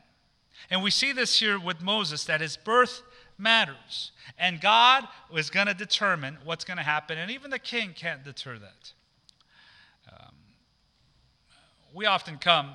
And 0.70 0.82
we 0.82 0.92
see 0.92 1.12
this 1.12 1.40
here 1.40 1.60
with 1.60 1.82
Moses 1.82 2.24
that 2.26 2.42
his 2.42 2.56
birth 2.56 3.02
matters. 3.40 4.12
And 4.38 4.62
God 4.62 5.08
was 5.32 5.50
going 5.50 5.68
to 5.68 5.74
determine 5.74 6.38
what's 6.44 6.66
going 6.66 6.78
to 6.78 6.84
happen, 6.84 7.18
and 7.18 7.32
even 7.32 7.50
the 7.50 7.60
king 7.60 7.94
can't 7.96 8.24
deter 8.24 8.60
that. 8.60 8.94
Um, 10.12 10.36
we 11.94 12.06
often 12.06 12.38
come, 12.38 12.72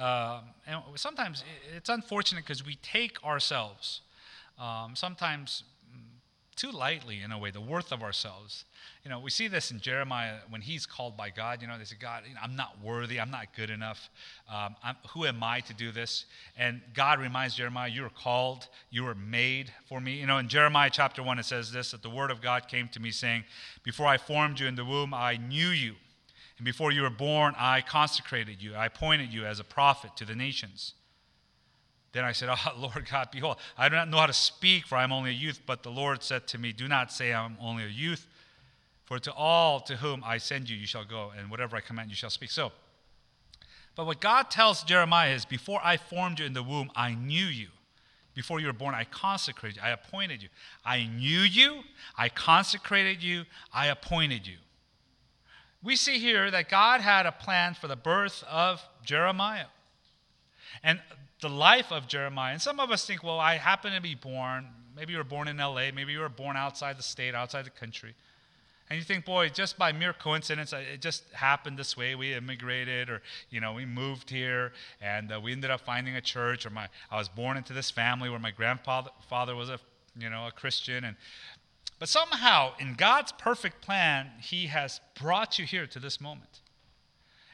uh, 0.00 0.40
and 0.66 0.80
sometimes 0.94 1.44
it's 1.76 1.88
unfortunate 1.88 2.44
because 2.44 2.64
we 2.64 2.76
take 2.76 3.22
ourselves 3.24 4.00
um, 4.58 4.94
sometimes 4.94 5.64
too 6.56 6.70
lightly, 6.70 7.22
in 7.22 7.32
a 7.32 7.38
way, 7.38 7.50
the 7.50 7.60
worth 7.60 7.92
of 7.92 8.02
ourselves. 8.02 8.64
You 9.04 9.10
know, 9.10 9.18
we 9.18 9.30
see 9.30 9.48
this 9.48 9.70
in 9.70 9.80
Jeremiah 9.80 10.36
when 10.48 10.60
he's 10.60 10.86
called 10.86 11.16
by 11.16 11.30
God. 11.30 11.62
You 11.62 11.68
know, 11.68 11.78
they 11.78 11.84
say, 11.84 11.96
God, 11.98 12.24
you 12.28 12.34
know, 12.34 12.40
I'm 12.42 12.56
not 12.56 12.76
worthy. 12.82 13.20
I'm 13.20 13.30
not 13.30 13.54
good 13.56 13.70
enough. 13.70 14.10
Um, 14.52 14.76
who 15.10 15.24
am 15.24 15.42
I 15.42 15.60
to 15.60 15.74
do 15.74 15.90
this? 15.90 16.26
And 16.56 16.80
God 16.94 17.20
reminds 17.20 17.54
Jeremiah, 17.54 17.88
You 17.88 18.02
were 18.02 18.10
called. 18.10 18.68
You 18.90 19.04
were 19.04 19.14
made 19.14 19.72
for 19.88 20.00
me. 20.00 20.14
You 20.14 20.26
know, 20.26 20.38
in 20.38 20.48
Jeremiah 20.48 20.90
chapter 20.92 21.22
1, 21.22 21.38
it 21.38 21.44
says 21.44 21.72
this 21.72 21.92
that 21.92 22.02
the 22.02 22.10
word 22.10 22.30
of 22.30 22.40
God 22.40 22.68
came 22.68 22.88
to 22.88 23.00
me 23.00 23.10
saying, 23.10 23.44
Before 23.82 24.06
I 24.06 24.18
formed 24.18 24.60
you 24.60 24.66
in 24.66 24.76
the 24.76 24.84
womb, 24.84 25.14
I 25.14 25.36
knew 25.36 25.68
you. 25.68 25.94
And 26.58 26.64
before 26.64 26.92
you 26.92 27.02
were 27.02 27.10
born, 27.10 27.54
I 27.58 27.80
consecrated 27.80 28.62
you. 28.62 28.74
I 28.74 28.86
appointed 28.86 29.32
you 29.32 29.44
as 29.46 29.58
a 29.58 29.64
prophet 29.64 30.16
to 30.16 30.24
the 30.24 30.36
nations. 30.36 30.94
Then 32.12 32.24
I 32.24 32.32
said, 32.32 32.48
Oh, 32.50 32.72
Lord 32.78 33.08
God, 33.10 33.28
behold, 33.30 33.56
I 33.76 33.88
do 33.88 33.96
not 33.96 34.08
know 34.08 34.18
how 34.18 34.26
to 34.26 34.32
speak, 34.32 34.86
for 34.86 34.96
I 34.96 35.04
am 35.04 35.12
only 35.12 35.30
a 35.30 35.34
youth. 35.34 35.60
But 35.66 35.82
the 35.82 35.90
Lord 35.90 36.22
said 36.22 36.46
to 36.48 36.58
me, 36.58 36.72
Do 36.72 36.88
not 36.88 37.12
say 37.12 37.32
I 37.32 37.44
am 37.44 37.56
only 37.60 37.84
a 37.84 37.88
youth, 37.88 38.26
for 39.04 39.18
to 39.18 39.32
all 39.32 39.80
to 39.80 39.96
whom 39.96 40.22
I 40.24 40.38
send 40.38 40.68
you, 40.68 40.76
you 40.76 40.86
shall 40.86 41.04
go, 41.04 41.32
and 41.36 41.50
whatever 41.50 41.76
I 41.76 41.80
command, 41.80 42.10
you 42.10 42.16
shall 42.16 42.30
speak. 42.30 42.50
So, 42.50 42.72
but 43.94 44.06
what 44.06 44.20
God 44.20 44.50
tells 44.50 44.82
Jeremiah 44.84 45.34
is, 45.34 45.44
Before 45.44 45.80
I 45.82 45.96
formed 45.96 46.38
you 46.38 46.46
in 46.46 46.52
the 46.52 46.62
womb, 46.62 46.90
I 46.94 47.14
knew 47.14 47.46
you. 47.46 47.68
Before 48.34 48.60
you 48.60 48.66
were 48.66 48.72
born, 48.72 48.94
I 48.94 49.04
consecrated 49.04 49.76
you, 49.76 49.82
I 49.82 49.90
appointed 49.90 50.42
you. 50.42 50.48
I 50.84 51.04
knew 51.04 51.40
you, 51.40 51.82
I 52.16 52.30
consecrated 52.30 53.22
you, 53.22 53.44
I 53.72 53.88
appointed 53.88 54.46
you. 54.46 54.56
We 55.82 55.96
see 55.96 56.18
here 56.18 56.50
that 56.50 56.68
God 56.68 57.00
had 57.00 57.26
a 57.26 57.32
plan 57.32 57.74
for 57.74 57.88
the 57.88 57.96
birth 57.96 58.44
of 58.48 58.80
Jeremiah. 59.04 59.66
And 60.82 61.00
the 61.42 61.50
life 61.50 61.92
of 61.92 62.06
Jeremiah. 62.06 62.52
And 62.52 62.62
some 62.62 62.80
of 62.80 62.90
us 62.90 63.04
think, 63.04 63.22
well, 63.22 63.38
I 63.38 63.56
happen 63.56 63.92
to 63.92 64.00
be 64.00 64.14
born. 64.14 64.68
Maybe 64.96 65.12
you 65.12 65.18
were 65.18 65.24
born 65.24 65.48
in 65.48 65.58
LA. 65.58 65.90
Maybe 65.94 66.12
you 66.12 66.20
were 66.20 66.28
born 66.28 66.56
outside 66.56 66.96
the 66.96 67.02
state, 67.02 67.34
outside 67.34 67.66
the 67.66 67.70
country. 67.70 68.14
And 68.88 68.98
you 68.98 69.04
think, 69.04 69.24
boy, 69.24 69.48
just 69.48 69.76
by 69.76 69.92
mere 69.92 70.12
coincidence, 70.12 70.72
it 70.72 71.00
just 71.00 71.24
happened 71.32 71.78
this 71.78 71.96
way. 71.96 72.14
We 72.14 72.34
immigrated, 72.34 73.10
or 73.10 73.22
you 73.50 73.60
know, 73.60 73.72
we 73.72 73.84
moved 73.84 74.30
here, 74.30 74.72
and 75.00 75.32
uh, 75.32 75.40
we 75.40 75.52
ended 75.52 75.70
up 75.70 75.80
finding 75.80 76.14
a 76.14 76.20
church. 76.20 76.66
Or 76.66 76.70
my, 76.70 76.88
I 77.10 77.16
was 77.16 77.28
born 77.28 77.56
into 77.56 77.72
this 77.72 77.90
family 77.90 78.28
where 78.28 78.38
my 78.38 78.50
grandfather 78.50 79.10
father 79.28 79.56
was 79.56 79.68
a, 79.68 79.78
you 80.18 80.28
know, 80.28 80.46
a 80.46 80.52
Christian. 80.52 81.04
And 81.04 81.16
but 81.98 82.08
somehow, 82.08 82.72
in 82.78 82.94
God's 82.94 83.32
perfect 83.32 83.80
plan, 83.80 84.30
He 84.42 84.66
has 84.66 85.00
brought 85.18 85.58
you 85.58 85.64
here 85.64 85.86
to 85.86 85.98
this 85.98 86.20
moment, 86.20 86.60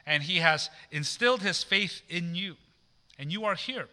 and 0.05 0.23
He 0.23 0.37
has 0.37 0.69
instilled 0.91 1.41
His 1.41 1.63
faith 1.63 2.01
in 2.09 2.35
you 2.35 2.57
and 3.19 3.31
you 3.31 3.45
are 3.45 3.55
here. 3.55 3.87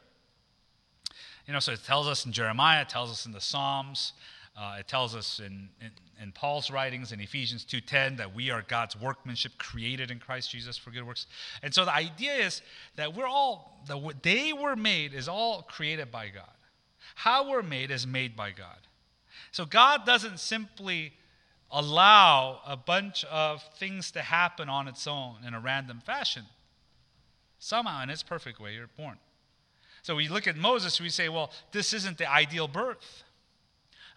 You 1.47 1.53
know, 1.53 1.59
so 1.59 1.73
it 1.73 1.85
tells 1.85 2.07
us 2.07 2.25
in 2.25 2.33
Jeremiah, 2.33 2.83
it 2.83 2.89
tells 2.89 3.11
us 3.11 3.27
in 3.27 3.33
the 3.33 3.41
Psalms, 3.41 4.15
uh, 4.57 4.77
it 4.81 4.89
tells 4.89 5.15
us 5.15 5.39
in, 5.39 5.69
in, 5.81 5.91
in, 6.23 6.33
Paul's 6.33 6.71
writings 6.71 7.13
in 7.13 7.21
Ephesians 7.21 7.65
2.10 7.65 8.17
that 8.17 8.35
we 8.35 8.51
are 8.51 8.65
God's 8.67 8.99
workmanship 8.99 9.53
created 9.59 10.11
in 10.11 10.19
Christ 10.19 10.51
Jesus 10.51 10.79
for 10.79 10.91
good 10.91 11.07
works. 11.07 11.27
And 11.63 11.75
so 11.75 11.85
the 11.85 11.95
idea 11.95 12.33
is 12.33 12.63
that 12.97 13.15
we're 13.15 13.27
all, 13.27 13.85
the 13.87 14.15
day 14.23 14.55
we're 14.55 14.77
made 14.77 15.13
is 15.13 15.29
all 15.29 15.63
created 15.63 16.11
by 16.11 16.29
God. 16.29 16.49
How 17.17 17.51
we're 17.51 17.63
made 17.63 17.91
is 17.91 18.07
made 18.07 18.35
by 18.35 18.51
God. 18.51 18.79
So 19.53 19.67
God 19.67 20.07
doesn't 20.07 20.41
simply 20.41 21.13
allow 21.71 22.61
a 22.67 22.77
bunch 22.77 23.25
of 23.25 23.63
things 23.79 24.11
to 24.13 24.23
happen 24.23 24.69
on 24.69 24.89
its 24.89 25.07
own 25.07 25.37
in 25.47 25.53
a 25.53 25.61
random 25.61 26.01
fashion. 26.05 26.45
Somehow, 27.59 28.03
in 28.03 28.11
its 28.11 28.23
perfect 28.23 28.61
way, 28.61 28.75
you're 28.75 28.89
born. 28.97 29.19
So 30.03 30.15
we 30.15 30.29
look 30.29 30.47
at 30.47 30.57
Moses, 30.57 31.01
we 31.01 31.09
say, 31.09 31.29
well, 31.29 31.51
this 31.73 31.93
isn't 31.93 32.19
the 32.19 32.31
ideal 32.31 32.69
birth. 32.69 33.25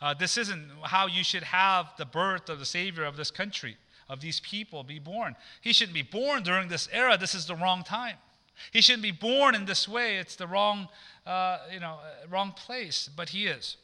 Uh, 0.01 0.13
this 0.13 0.37
isn't 0.37 0.69
how 0.83 1.07
you 1.07 1.23
should 1.23 1.43
have 1.43 1.91
the 1.97 2.05
birth 2.05 2.49
of 2.49 2.59
the 2.59 2.65
Savior 2.65 3.03
of 3.03 3.17
this 3.17 3.31
country, 3.31 3.75
of 4.07 4.21
these 4.21 4.39
people, 4.39 4.83
be 4.83 4.99
born. 4.99 5.35
He 5.61 5.73
shouldn't 5.73 5.95
be 5.95 6.03
born 6.03 6.43
during 6.43 6.69
this 6.69 6.87
era. 6.91 7.17
This 7.17 7.35
is 7.35 7.47
the 7.47 7.55
wrong 7.55 7.83
time. 7.83 8.15
He 8.71 8.81
shouldn't 8.81 9.03
be 9.03 9.11
born 9.11 9.55
in 9.55 9.65
this 9.65 9.87
way. 9.87 10.17
It's 10.17 10.35
the 10.35 10.47
wrong, 10.47 10.89
uh, 11.25 11.59
you 11.71 11.79
know, 11.79 11.97
wrong 12.29 12.51
place. 12.51 13.09
But 13.13 13.29
he 13.29 13.47
is. 13.47 13.77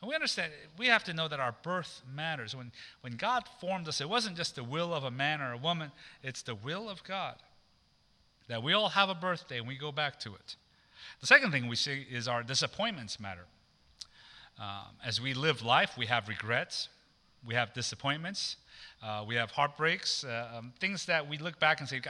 And 0.00 0.08
we 0.08 0.14
understand, 0.14 0.52
we 0.76 0.88
have 0.88 1.04
to 1.04 1.14
know 1.14 1.28
that 1.28 1.38
our 1.38 1.54
birth 1.62 2.02
matters. 2.12 2.56
When, 2.56 2.72
when 3.02 3.16
God 3.16 3.44
formed 3.60 3.86
us, 3.88 4.00
it 4.00 4.08
wasn't 4.08 4.36
just 4.36 4.56
the 4.56 4.64
will 4.64 4.92
of 4.92 5.04
a 5.04 5.10
man 5.10 5.40
or 5.40 5.52
a 5.52 5.56
woman, 5.56 5.92
it's 6.22 6.42
the 6.42 6.56
will 6.56 6.90
of 6.90 7.04
God. 7.04 7.36
That 8.48 8.62
we 8.62 8.72
all 8.72 8.90
have 8.90 9.08
a 9.08 9.14
birthday 9.14 9.58
and 9.58 9.68
we 9.68 9.76
go 9.76 9.92
back 9.92 10.18
to 10.20 10.34
it. 10.34 10.56
The 11.20 11.26
second 11.26 11.52
thing 11.52 11.68
we 11.68 11.76
see 11.76 12.06
is 12.10 12.28
our 12.28 12.42
disappointments 12.42 13.20
matter. 13.20 13.46
Um, 14.58 14.96
as 15.04 15.20
we 15.20 15.34
live 15.34 15.62
life, 15.62 15.96
we 15.96 16.06
have 16.06 16.28
regrets, 16.28 16.88
we 17.46 17.54
have 17.54 17.72
disappointments, 17.72 18.56
uh, 19.02 19.24
we 19.26 19.34
have 19.34 19.50
heartbreaks, 19.50 20.24
uh, 20.24 20.48
um, 20.58 20.72
things 20.78 21.06
that 21.06 21.28
we 21.28 21.38
look 21.38 21.58
back 21.58 21.80
and 21.80 21.88
say, 21.88 22.00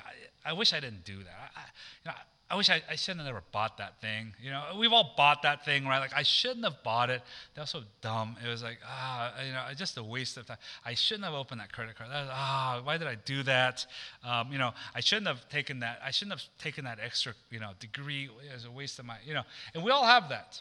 I 0.45 0.53
wish 0.53 0.73
I 0.73 0.81
didn't 0.81 1.05
do 1.05 1.19
that. 1.19 1.51
I, 1.57 1.61
you 2.05 2.11
know, 2.11 2.15
I 2.53 2.55
wish 2.55 2.69
I, 2.69 2.83
I 2.91 2.97
shouldn't 2.97 3.21
have 3.21 3.33
never 3.33 3.43
bought 3.51 3.79
that 3.79 3.99
thing. 4.03 4.35
You 4.39 4.51
know, 4.51 4.63
we've 4.79 4.93
all 4.93 5.15
bought 5.17 5.41
that 5.41 5.65
thing, 5.65 5.87
right? 5.87 6.01
Like, 6.01 6.13
I 6.15 6.23
shouldn't 6.23 6.65
have 6.65 6.83
bought 6.83 7.09
it. 7.09 7.23
That 7.55 7.63
was 7.63 7.71
so 7.71 7.81
dumb. 8.03 8.37
It 8.45 8.49
was 8.49 8.63
like, 8.63 8.77
ah, 8.87 9.33
you 9.43 9.53
know, 9.53 9.63
just 9.75 9.97
a 9.97 10.03
waste 10.03 10.37
of 10.37 10.45
time. 10.45 10.59
I 10.85 10.93
shouldn't 10.93 11.25
have 11.25 11.33
opened 11.33 11.63
that 11.63 11.73
credit 11.73 11.97
card. 11.97 12.11
That 12.11 12.21
was, 12.21 12.31
ah, 12.31 12.83
why 12.85 12.99
did 12.99 13.09
I 13.09 13.15
do 13.15 13.43
that? 13.45 13.87
Um, 14.23 14.53
you 14.53 14.59
know, 14.59 14.75
I 14.95 15.01
shouldn't 15.01 15.29
have 15.29 15.49
taken 15.49 15.81
that. 15.81 16.01
I 16.05 16.11
shouldn't 16.11 16.39
have 16.39 16.47
taken 16.59 16.85
that 16.85 16.99
extra, 17.03 17.33
you 17.51 17.59
know, 17.59 17.71
degree. 17.81 18.29
Was 18.53 18.67
a 18.67 18.71
waste 18.71 18.99
of 18.99 19.07
my, 19.07 19.17
you 19.25 19.33
know, 19.33 19.45
and 19.75 19.83
we 19.83 19.91
all 19.91 20.05
have 20.05 20.29
that. 20.29 20.61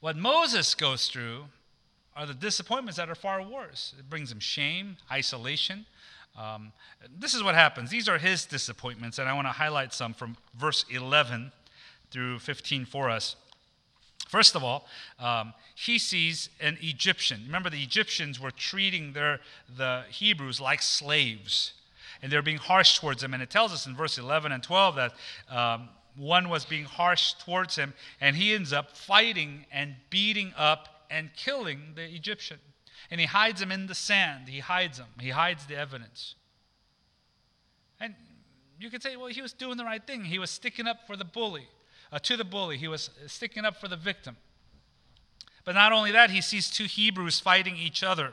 What 0.00 0.18
Moses 0.18 0.74
goes 0.74 1.08
through 1.08 1.44
are 2.14 2.26
the 2.26 2.34
disappointments 2.34 2.98
that 2.98 3.08
are 3.08 3.14
far 3.14 3.42
worse. 3.42 3.94
It 3.98 4.10
brings 4.10 4.30
him 4.30 4.40
shame, 4.40 4.98
isolation. 5.10 5.86
Um, 6.38 6.72
this 7.18 7.34
is 7.34 7.42
what 7.42 7.54
happens. 7.54 7.90
These 7.90 8.08
are 8.08 8.18
his 8.18 8.44
disappointments, 8.44 9.18
and 9.18 9.28
I 9.28 9.34
want 9.34 9.46
to 9.46 9.52
highlight 9.52 9.92
some 9.92 10.14
from 10.14 10.36
verse 10.58 10.84
11 10.90 11.52
through 12.10 12.38
15 12.38 12.84
for 12.86 13.10
us. 13.10 13.36
First 14.28 14.54
of 14.54 14.62
all, 14.62 14.86
um, 15.18 15.54
he 15.74 15.98
sees 15.98 16.50
an 16.60 16.78
Egyptian. 16.80 17.42
Remember, 17.46 17.68
the 17.68 17.82
Egyptians 17.82 18.38
were 18.38 18.52
treating 18.52 19.12
their, 19.12 19.40
the 19.76 20.04
Hebrews 20.08 20.60
like 20.60 20.82
slaves, 20.82 21.72
and 22.22 22.30
they're 22.30 22.42
being 22.42 22.58
harsh 22.58 22.98
towards 22.98 23.22
them. 23.22 23.34
And 23.34 23.42
it 23.42 23.50
tells 23.50 23.72
us 23.72 23.86
in 23.86 23.96
verse 23.96 24.18
11 24.18 24.52
and 24.52 24.62
12 24.62 24.96
that 24.96 25.12
um, 25.48 25.88
one 26.16 26.48
was 26.48 26.64
being 26.64 26.84
harsh 26.84 27.32
towards 27.34 27.74
him, 27.74 27.92
and 28.20 28.36
he 28.36 28.54
ends 28.54 28.72
up 28.72 28.96
fighting 28.96 29.66
and 29.72 29.96
beating 30.10 30.52
up 30.56 31.06
and 31.10 31.30
killing 31.34 31.92
the 31.96 32.04
Egyptian 32.04 32.58
and 33.10 33.20
he 33.20 33.26
hides 33.26 33.60
them 33.60 33.72
in 33.72 33.86
the 33.86 33.94
sand. 33.94 34.48
He 34.48 34.60
hides 34.60 34.98
them, 34.98 35.08
he 35.18 35.30
hides 35.30 35.66
the 35.66 35.76
evidence. 35.76 36.34
And 37.98 38.14
you 38.78 38.90
could 38.90 39.02
say, 39.02 39.16
well, 39.16 39.26
he 39.26 39.42
was 39.42 39.52
doing 39.52 39.76
the 39.76 39.84
right 39.84 40.04
thing. 40.06 40.24
He 40.24 40.38
was 40.38 40.50
sticking 40.50 40.86
up 40.86 41.06
for 41.06 41.16
the 41.16 41.24
bully, 41.24 41.68
uh, 42.12 42.18
to 42.20 42.36
the 42.36 42.44
bully, 42.44 42.76
he 42.76 42.88
was 42.88 43.10
sticking 43.26 43.64
up 43.64 43.76
for 43.76 43.88
the 43.88 43.96
victim. 43.96 44.36
But 45.64 45.74
not 45.74 45.92
only 45.92 46.10
that, 46.12 46.30
he 46.30 46.40
sees 46.40 46.70
two 46.70 46.84
Hebrews 46.84 47.38
fighting 47.38 47.76
each 47.76 48.02
other. 48.02 48.32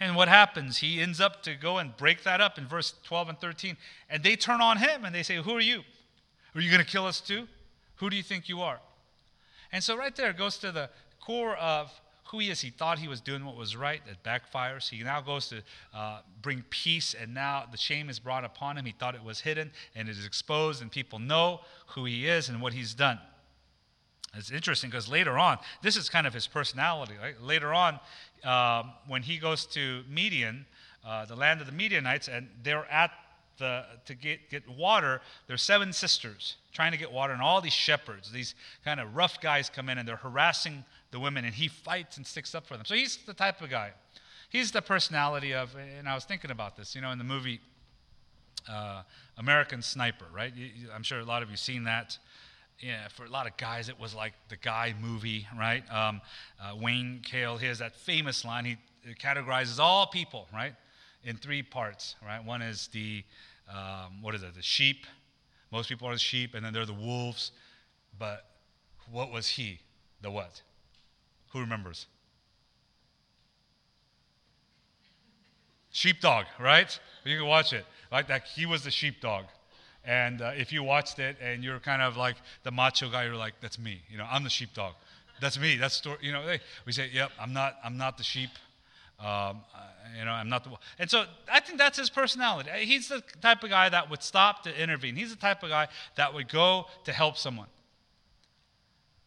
And 0.00 0.14
what 0.14 0.28
happens? 0.28 0.78
He 0.78 1.00
ends 1.00 1.20
up 1.20 1.42
to 1.42 1.54
go 1.54 1.78
and 1.78 1.96
break 1.96 2.22
that 2.22 2.40
up 2.40 2.56
in 2.58 2.68
verse 2.68 2.94
12 3.04 3.30
and 3.30 3.40
13. 3.40 3.76
And 4.08 4.22
they 4.22 4.36
turn 4.36 4.60
on 4.60 4.78
him 4.78 5.04
and 5.04 5.14
they 5.14 5.24
say, 5.24 5.36
Who 5.36 5.52
are 5.52 5.60
you? 5.60 5.82
Are 6.54 6.60
you 6.60 6.70
going 6.70 6.84
to 6.84 6.88
kill 6.88 7.06
us 7.06 7.20
too? 7.20 7.48
Who 7.96 8.08
do 8.08 8.16
you 8.16 8.22
think 8.22 8.48
you 8.48 8.60
are? 8.60 8.78
And 9.72 9.82
so, 9.82 9.96
right 9.96 10.14
there, 10.14 10.32
goes 10.32 10.56
to 10.58 10.70
the 10.70 10.88
core 11.20 11.56
of 11.56 11.90
who 12.28 12.38
he 12.40 12.50
is. 12.50 12.60
He 12.60 12.70
thought 12.70 12.98
he 12.98 13.08
was 13.08 13.20
doing 13.20 13.44
what 13.44 13.56
was 13.56 13.74
right. 13.74 14.00
It 14.06 14.22
backfires. 14.22 14.88
He 14.88 15.02
now 15.02 15.20
goes 15.20 15.48
to 15.48 15.62
uh, 15.94 16.20
bring 16.42 16.62
peace, 16.68 17.14
and 17.18 17.32
now 17.32 17.64
the 17.70 17.78
shame 17.78 18.10
is 18.10 18.18
brought 18.18 18.44
upon 18.44 18.76
him. 18.76 18.84
He 18.84 18.92
thought 18.92 19.14
it 19.14 19.24
was 19.24 19.40
hidden, 19.40 19.70
and 19.94 20.08
it 20.08 20.12
is 20.12 20.26
exposed, 20.26 20.82
and 20.82 20.90
people 20.90 21.18
know 21.18 21.60
who 21.88 22.04
he 22.04 22.28
is 22.28 22.48
and 22.48 22.60
what 22.60 22.74
he's 22.74 22.94
done. 22.94 23.18
It's 24.34 24.50
interesting 24.50 24.90
because 24.90 25.08
later 25.08 25.38
on, 25.38 25.58
this 25.82 25.96
is 25.96 26.10
kind 26.10 26.26
of 26.26 26.34
his 26.34 26.46
personality. 26.46 27.14
Right? 27.20 27.40
Later 27.40 27.72
on, 27.72 27.98
um, 28.44 28.92
when 29.06 29.22
he 29.22 29.38
goes 29.38 29.64
to 29.66 30.02
Midian, 30.08 30.66
uh, 31.06 31.24
the 31.24 31.36
land 31.36 31.60
of 31.60 31.66
the 31.66 31.72
Midianites, 31.72 32.28
and 32.28 32.48
they're 32.62 32.84
at 32.90 33.10
the, 33.56 33.84
to 34.04 34.14
get, 34.14 34.50
get 34.50 34.68
water, 34.68 35.20
there's 35.46 35.62
seven 35.62 35.92
sisters 35.92 36.56
trying 36.72 36.92
to 36.92 36.98
get 36.98 37.10
water, 37.10 37.32
and 37.32 37.40
all 37.40 37.60
these 37.60 37.72
shepherds, 37.72 38.30
these 38.30 38.54
kind 38.84 39.00
of 39.00 39.16
rough 39.16 39.40
guys 39.40 39.70
come 39.70 39.88
in, 39.88 39.96
and 39.96 40.06
they're 40.06 40.16
harassing 40.16 40.84
the 41.10 41.20
women, 41.20 41.44
and 41.44 41.54
he 41.54 41.68
fights 41.68 42.16
and 42.16 42.26
sticks 42.26 42.54
up 42.54 42.66
for 42.66 42.76
them. 42.76 42.84
So 42.86 42.94
he's 42.94 43.16
the 43.18 43.34
type 43.34 43.60
of 43.60 43.70
guy. 43.70 43.92
He's 44.50 44.72
the 44.72 44.82
personality 44.82 45.54
of, 45.54 45.74
and 45.76 46.08
I 46.08 46.14
was 46.14 46.24
thinking 46.24 46.50
about 46.50 46.76
this, 46.76 46.94
you 46.94 47.00
know, 47.00 47.10
in 47.10 47.18
the 47.18 47.24
movie 47.24 47.60
uh, 48.70 49.02
American 49.36 49.82
Sniper, 49.82 50.26
right? 50.34 50.54
You, 50.54 50.66
you, 50.66 50.88
I'm 50.94 51.02
sure 51.02 51.20
a 51.20 51.24
lot 51.24 51.42
of 51.42 51.50
you 51.50 51.56
seen 51.56 51.84
that. 51.84 52.18
Yeah, 52.80 53.08
for 53.08 53.24
a 53.24 53.28
lot 53.28 53.46
of 53.46 53.56
guys, 53.56 53.88
it 53.88 53.98
was 53.98 54.14
like 54.14 54.34
the 54.48 54.56
guy 54.56 54.94
movie, 55.00 55.46
right? 55.58 55.82
Um, 55.92 56.20
uh, 56.60 56.76
Wayne 56.76 57.22
Kyle, 57.28 57.56
he 57.56 57.66
has 57.66 57.80
that 57.80 57.94
famous 57.96 58.44
line. 58.44 58.64
He 58.64 58.76
categorizes 59.14 59.78
all 59.78 60.06
people, 60.06 60.46
right? 60.52 60.74
in 61.24 61.36
three 61.36 61.62
parts, 61.62 62.16
right? 62.24 62.44
One 62.44 62.62
is 62.62 62.88
the, 62.88 63.24
um, 63.68 64.22
what 64.22 64.34
is 64.34 64.42
it, 64.42 64.54
the 64.54 64.62
sheep. 64.62 65.06
Most 65.70 65.88
people 65.88 66.08
are 66.08 66.14
the 66.14 66.18
sheep, 66.18 66.54
and 66.54 66.64
then 66.64 66.72
they're 66.72 66.86
the 66.86 66.94
wolves. 66.94 67.52
But 68.18 68.46
what 69.10 69.30
was 69.30 69.48
he? 69.48 69.80
The 70.22 70.30
what? 70.30 70.62
Who 71.58 71.62
remembers? 71.62 72.06
Sheepdog, 75.90 76.44
right? 76.60 77.00
You 77.24 77.38
can 77.38 77.48
watch 77.48 77.72
it. 77.72 77.84
Like 78.12 78.28
that, 78.28 78.44
he 78.44 78.64
was 78.64 78.84
the 78.84 78.92
sheepdog. 78.92 79.46
And 80.04 80.40
uh, 80.40 80.52
if 80.56 80.72
you 80.72 80.84
watched 80.84 81.18
it 81.18 81.36
and 81.42 81.64
you're 81.64 81.80
kind 81.80 82.00
of 82.00 82.16
like 82.16 82.36
the 82.62 82.70
macho 82.70 83.10
guy, 83.10 83.24
you're 83.24 83.34
like, 83.34 83.54
that's 83.60 83.76
me. 83.76 84.00
You 84.08 84.18
know, 84.18 84.26
I'm 84.30 84.44
the 84.44 84.50
sheepdog. 84.50 84.94
That's 85.40 85.58
me. 85.58 85.74
That's 85.74 85.96
story. 85.96 86.18
You 86.20 86.30
know, 86.30 86.42
hey, 86.42 86.60
we 86.86 86.92
say, 86.92 87.10
yep, 87.12 87.32
I'm 87.40 87.52
not. 87.52 87.76
I'm 87.82 87.96
not 87.96 88.18
the 88.18 88.24
sheep. 88.24 88.50
Um, 89.18 89.62
you 90.16 90.24
know, 90.24 90.30
I'm 90.30 90.48
not 90.48 90.62
the. 90.62 90.70
And 91.00 91.10
so 91.10 91.24
I 91.50 91.58
think 91.58 91.78
that's 91.78 91.98
his 91.98 92.08
personality. 92.08 92.70
He's 92.84 93.08
the 93.08 93.20
type 93.42 93.64
of 93.64 93.70
guy 93.70 93.88
that 93.88 94.08
would 94.08 94.22
stop 94.22 94.62
to 94.62 94.80
intervene. 94.80 95.16
He's 95.16 95.30
the 95.30 95.40
type 95.40 95.64
of 95.64 95.70
guy 95.70 95.88
that 96.14 96.32
would 96.32 96.48
go 96.48 96.86
to 97.02 97.12
help 97.12 97.36
someone. 97.36 97.66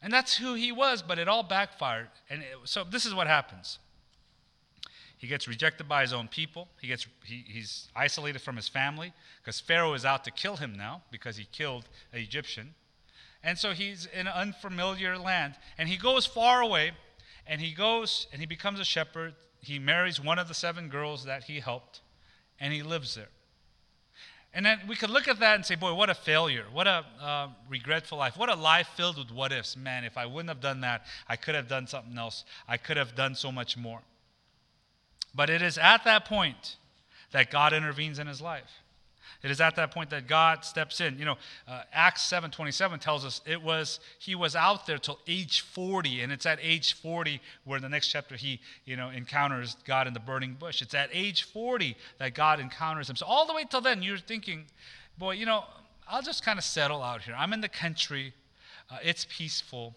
And 0.01 0.11
that's 0.11 0.37
who 0.37 0.55
he 0.55 0.71
was, 0.71 1.01
but 1.01 1.19
it 1.19 1.27
all 1.27 1.43
backfired. 1.43 2.09
And 2.29 2.41
it, 2.41 2.47
so 2.65 2.83
this 2.83 3.05
is 3.05 3.13
what 3.13 3.27
happens. 3.27 3.77
He 5.17 5.27
gets 5.27 5.47
rejected 5.47 5.87
by 5.87 6.01
his 6.01 6.13
own 6.13 6.27
people. 6.27 6.67
He 6.81 6.87
gets, 6.87 7.05
he, 7.23 7.45
he's 7.47 7.89
isolated 7.95 8.39
from 8.39 8.55
his 8.55 8.67
family 8.67 9.13
because 9.39 9.59
Pharaoh 9.59 9.93
is 9.93 10.03
out 10.03 10.23
to 10.23 10.31
kill 10.31 10.55
him 10.55 10.73
now 10.73 11.03
because 11.11 11.37
he 11.37 11.45
killed 11.51 11.87
an 12.11 12.19
Egyptian. 12.19 12.73
And 13.43 13.57
so 13.57 13.71
he's 13.71 14.07
in 14.07 14.25
an 14.25 14.33
unfamiliar 14.33 15.19
land. 15.19 15.55
And 15.77 15.87
he 15.87 15.97
goes 15.97 16.25
far 16.25 16.61
away 16.61 16.93
and 17.45 17.61
he 17.61 17.71
goes 17.71 18.25
and 18.31 18.41
he 18.41 18.47
becomes 18.47 18.79
a 18.79 18.83
shepherd. 18.83 19.35
He 19.59 19.77
marries 19.77 20.19
one 20.19 20.39
of 20.39 20.47
the 20.47 20.55
seven 20.55 20.89
girls 20.89 21.25
that 21.25 21.43
he 21.43 21.59
helped 21.59 22.01
and 22.59 22.73
he 22.73 22.81
lives 22.81 23.13
there. 23.13 23.29
And 24.53 24.65
then 24.65 24.81
we 24.87 24.95
could 24.95 25.09
look 25.09 25.27
at 25.29 25.39
that 25.39 25.55
and 25.55 25.65
say, 25.65 25.75
boy, 25.75 25.93
what 25.93 26.09
a 26.09 26.13
failure. 26.13 26.65
What 26.73 26.85
a 26.85 27.05
uh, 27.21 27.47
regretful 27.69 28.17
life. 28.17 28.37
What 28.37 28.49
a 28.49 28.55
life 28.55 28.89
filled 28.97 29.17
with 29.17 29.31
what 29.31 29.53
ifs. 29.53 29.77
Man, 29.77 30.03
if 30.03 30.17
I 30.17 30.25
wouldn't 30.25 30.49
have 30.49 30.59
done 30.59 30.81
that, 30.81 31.05
I 31.29 31.37
could 31.37 31.55
have 31.55 31.69
done 31.69 31.87
something 31.87 32.17
else. 32.17 32.43
I 32.67 32.75
could 32.75 32.97
have 32.97 33.15
done 33.15 33.33
so 33.33 33.51
much 33.51 33.77
more. 33.77 34.01
But 35.33 35.49
it 35.49 35.61
is 35.61 35.77
at 35.77 36.03
that 36.03 36.25
point 36.25 36.75
that 37.31 37.49
God 37.49 37.71
intervenes 37.71 38.19
in 38.19 38.27
his 38.27 38.41
life. 38.41 38.80
It 39.43 39.51
is 39.51 39.61
at 39.61 39.75
that 39.75 39.91
point 39.91 40.09
that 40.11 40.27
God 40.27 40.63
steps 40.65 41.01
in. 41.01 41.17
You 41.17 41.25
know, 41.25 41.37
uh, 41.67 41.83
Acts 41.91 42.21
7:27 42.23 42.99
tells 42.99 43.25
us 43.25 43.41
it 43.45 43.61
was 43.61 43.99
he 44.19 44.35
was 44.35 44.55
out 44.55 44.85
there 44.85 44.97
till 44.97 45.19
age 45.27 45.61
40, 45.61 46.21
and 46.21 46.31
it's 46.31 46.45
at 46.45 46.59
age 46.61 46.93
40 46.93 47.41
where 47.63 47.77
in 47.77 47.83
the 47.83 47.89
next 47.89 48.07
chapter 48.07 48.35
he, 48.35 48.59
you 48.85 48.95
know, 48.95 49.09
encounters 49.09 49.77
God 49.85 50.07
in 50.07 50.13
the 50.13 50.19
burning 50.19 50.53
bush. 50.53 50.81
It's 50.81 50.93
at 50.93 51.09
age 51.11 51.43
40 51.43 51.95
that 52.19 52.33
God 52.33 52.59
encounters 52.59 53.09
him. 53.09 53.15
So 53.15 53.25
all 53.25 53.45
the 53.45 53.53
way 53.53 53.65
till 53.69 53.81
then, 53.81 54.03
you're 54.03 54.17
thinking, 54.17 54.65
boy, 55.17 55.31
you 55.31 55.45
know, 55.45 55.65
I'll 56.07 56.21
just 56.21 56.43
kind 56.43 56.59
of 56.59 56.65
settle 56.65 57.01
out 57.01 57.21
here. 57.21 57.35
I'm 57.37 57.53
in 57.53 57.61
the 57.61 57.69
country. 57.69 58.33
Uh, 58.89 58.97
it's 59.03 59.25
peaceful. 59.29 59.95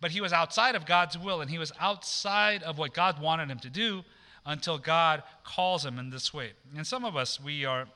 But 0.00 0.10
he 0.10 0.20
was 0.20 0.32
outside 0.32 0.74
of 0.74 0.86
God's 0.86 1.18
will, 1.18 1.40
and 1.40 1.50
he 1.50 1.58
was 1.58 1.72
outside 1.80 2.62
of 2.62 2.78
what 2.78 2.92
God 2.92 3.20
wanted 3.20 3.50
him 3.50 3.58
to 3.60 3.70
do 3.70 4.04
until 4.46 4.78
God 4.78 5.22
calls 5.44 5.84
him 5.84 5.98
in 5.98 6.10
this 6.10 6.32
way. 6.32 6.52
And 6.76 6.86
some 6.86 7.04
of 7.04 7.16
us, 7.16 7.40
we 7.40 7.64
are 7.64 7.88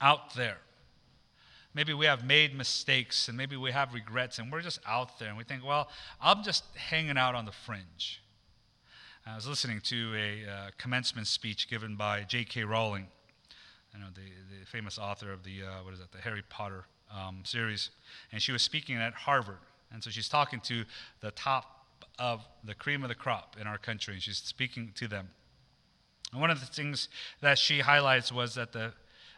out 0.00 0.34
there. 0.34 0.58
Maybe 1.72 1.94
we 1.94 2.06
have 2.06 2.24
made 2.24 2.56
mistakes 2.56 3.28
and 3.28 3.36
maybe 3.36 3.56
we 3.56 3.70
have 3.70 3.94
regrets 3.94 4.38
and 4.38 4.50
we're 4.50 4.60
just 4.60 4.80
out 4.86 5.18
there 5.18 5.28
and 5.28 5.38
we 5.38 5.44
think, 5.44 5.64
well, 5.64 5.88
I'm 6.20 6.42
just 6.42 6.64
hanging 6.74 7.16
out 7.16 7.34
on 7.34 7.44
the 7.44 7.52
fringe. 7.52 8.22
I 9.26 9.36
was 9.36 9.46
listening 9.46 9.80
to 9.82 10.14
a 10.16 10.50
uh, 10.50 10.70
commencement 10.78 11.28
speech 11.28 11.68
given 11.68 11.94
by 11.94 12.22
J.K. 12.22 12.64
Rowling, 12.64 13.06
you 13.94 14.00
know, 14.00 14.06
the, 14.12 14.58
the 14.58 14.66
famous 14.66 14.98
author 14.98 15.32
of 15.32 15.44
the, 15.44 15.62
uh, 15.62 15.84
what 15.84 15.94
is 15.94 16.00
that, 16.00 16.10
the 16.10 16.18
Harry 16.18 16.42
Potter 16.48 16.86
um, 17.14 17.40
series. 17.44 17.90
And 18.32 18.42
she 18.42 18.50
was 18.50 18.62
speaking 18.62 18.96
at 18.96 19.12
Harvard. 19.14 19.58
And 19.92 20.02
so 20.02 20.10
she's 20.10 20.28
talking 20.28 20.58
to 20.60 20.84
the 21.20 21.30
top 21.32 21.86
of 22.18 22.44
the 22.64 22.74
cream 22.74 23.02
of 23.02 23.08
the 23.08 23.14
crop 23.14 23.56
in 23.60 23.66
our 23.66 23.78
country, 23.78 24.14
and 24.14 24.22
she's 24.22 24.38
speaking 24.38 24.92
to 24.96 25.06
them. 25.06 25.28
And 26.32 26.40
one 26.40 26.50
of 26.50 26.60
the 26.60 26.66
things 26.66 27.08
that 27.40 27.58
she 27.58 27.80
highlights 27.80 28.32
was 28.32 28.54
that 28.54 28.72
the 28.72 28.92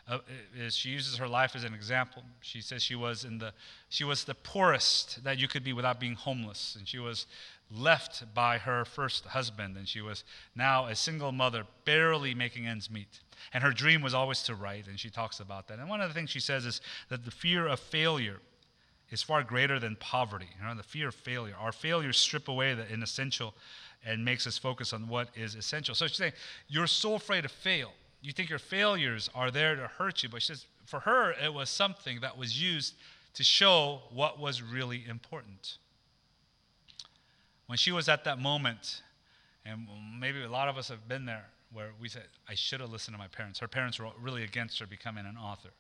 uh, 0.08 0.18
is 0.56 0.76
she 0.76 0.90
uses 0.90 1.16
her 1.16 1.28
life 1.28 1.54
as 1.54 1.64
an 1.64 1.74
example. 1.74 2.22
She 2.40 2.60
says 2.60 2.82
she 2.82 2.94
was 2.94 3.24
in 3.24 3.38
the 3.38 3.52
she 3.88 4.04
was 4.04 4.24
the 4.24 4.34
poorest 4.34 5.22
that 5.24 5.38
you 5.38 5.48
could 5.48 5.62
be 5.62 5.72
without 5.72 6.00
being 6.00 6.14
homeless, 6.14 6.74
and 6.76 6.88
she 6.88 6.98
was 6.98 7.26
left 7.70 8.34
by 8.34 8.58
her 8.58 8.84
first 8.84 9.24
husband, 9.26 9.76
and 9.76 9.88
she 9.88 10.00
was 10.00 10.24
now 10.54 10.86
a 10.86 10.94
single 10.94 11.32
mother, 11.32 11.64
barely 11.84 12.34
making 12.34 12.66
ends 12.66 12.90
meet. 12.90 13.20
And 13.52 13.62
her 13.62 13.70
dream 13.70 14.02
was 14.02 14.14
always 14.14 14.42
to 14.44 14.54
write, 14.54 14.86
and 14.86 14.98
she 14.98 15.10
talks 15.10 15.40
about 15.40 15.68
that. 15.68 15.78
And 15.78 15.88
one 15.88 16.00
of 16.00 16.08
the 16.08 16.14
things 16.14 16.30
she 16.30 16.40
says 16.40 16.66
is 16.66 16.80
that 17.08 17.24
the 17.24 17.30
fear 17.30 17.66
of 17.66 17.80
failure 17.80 18.40
is 19.10 19.22
far 19.22 19.42
greater 19.42 19.78
than 19.78 19.96
poverty. 19.96 20.48
You 20.58 20.66
know, 20.66 20.74
the 20.74 20.82
fear 20.82 21.08
of 21.08 21.14
failure. 21.14 21.54
Our 21.58 21.72
failures 21.72 22.18
strip 22.18 22.48
away 22.48 22.74
the 22.74 22.90
inessential 22.92 23.54
and 24.04 24.24
makes 24.24 24.46
us 24.46 24.58
focus 24.58 24.92
on 24.92 25.08
what 25.08 25.28
is 25.34 25.54
essential. 25.54 25.94
So 25.94 26.06
she's 26.06 26.16
saying, 26.16 26.32
You're 26.68 26.86
so 26.86 27.14
afraid 27.14 27.42
to 27.42 27.48
fail. 27.48 27.92
You 28.22 28.32
think 28.32 28.48
your 28.48 28.60
failures 28.60 29.28
are 29.34 29.50
there 29.50 29.74
to 29.74 29.88
hurt 29.88 30.22
you. 30.22 30.28
But 30.28 30.42
she 30.42 30.48
says, 30.48 30.66
for 30.86 31.00
her, 31.00 31.32
it 31.32 31.52
was 31.52 31.68
something 31.68 32.20
that 32.20 32.38
was 32.38 32.60
used 32.60 32.94
to 33.34 33.42
show 33.42 34.02
what 34.12 34.38
was 34.38 34.62
really 34.62 35.04
important. 35.08 35.78
When 37.66 37.76
she 37.76 37.90
was 37.90 38.08
at 38.08 38.24
that 38.24 38.38
moment, 38.38 39.02
and 39.64 39.86
maybe 40.18 40.42
a 40.42 40.50
lot 40.50 40.68
of 40.68 40.78
us 40.78 40.88
have 40.88 41.08
been 41.08 41.26
there, 41.26 41.46
where 41.72 41.90
we 42.00 42.08
said, 42.08 42.24
I 42.48 42.54
should 42.54 42.80
have 42.80 42.90
listened 42.90 43.14
to 43.14 43.18
my 43.18 43.28
parents. 43.28 43.58
Her 43.58 43.68
parents 43.68 43.98
were 43.98 44.08
really 44.20 44.44
against 44.44 44.78
her 44.78 44.86
becoming 44.86 45.26
an 45.26 45.36
author. 45.36 45.70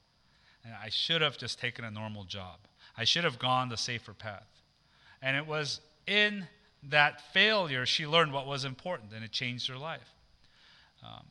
And 0.64 0.74
I 0.82 0.88
should 0.88 1.20
have 1.20 1.36
just 1.36 1.58
taken 1.58 1.84
a 1.84 1.90
normal 1.90 2.24
job. 2.24 2.58
I 2.96 3.04
should 3.04 3.24
have 3.24 3.38
gone 3.38 3.68
the 3.68 3.76
safer 3.76 4.14
path. 4.14 4.48
And 5.20 5.36
it 5.36 5.46
was 5.46 5.80
in 6.06 6.46
that 6.84 7.32
failure 7.32 7.86
she 7.86 8.06
learned 8.06 8.32
what 8.32 8.46
was 8.46 8.64
important, 8.64 9.12
and 9.12 9.22
it 9.22 9.30
changed 9.30 9.68
her 9.68 9.76
life. 9.76 10.14
Um, 11.04 11.26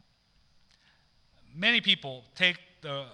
many 1.56 1.82
people 1.82 2.24
take 2.36 2.58
the 2.82 3.06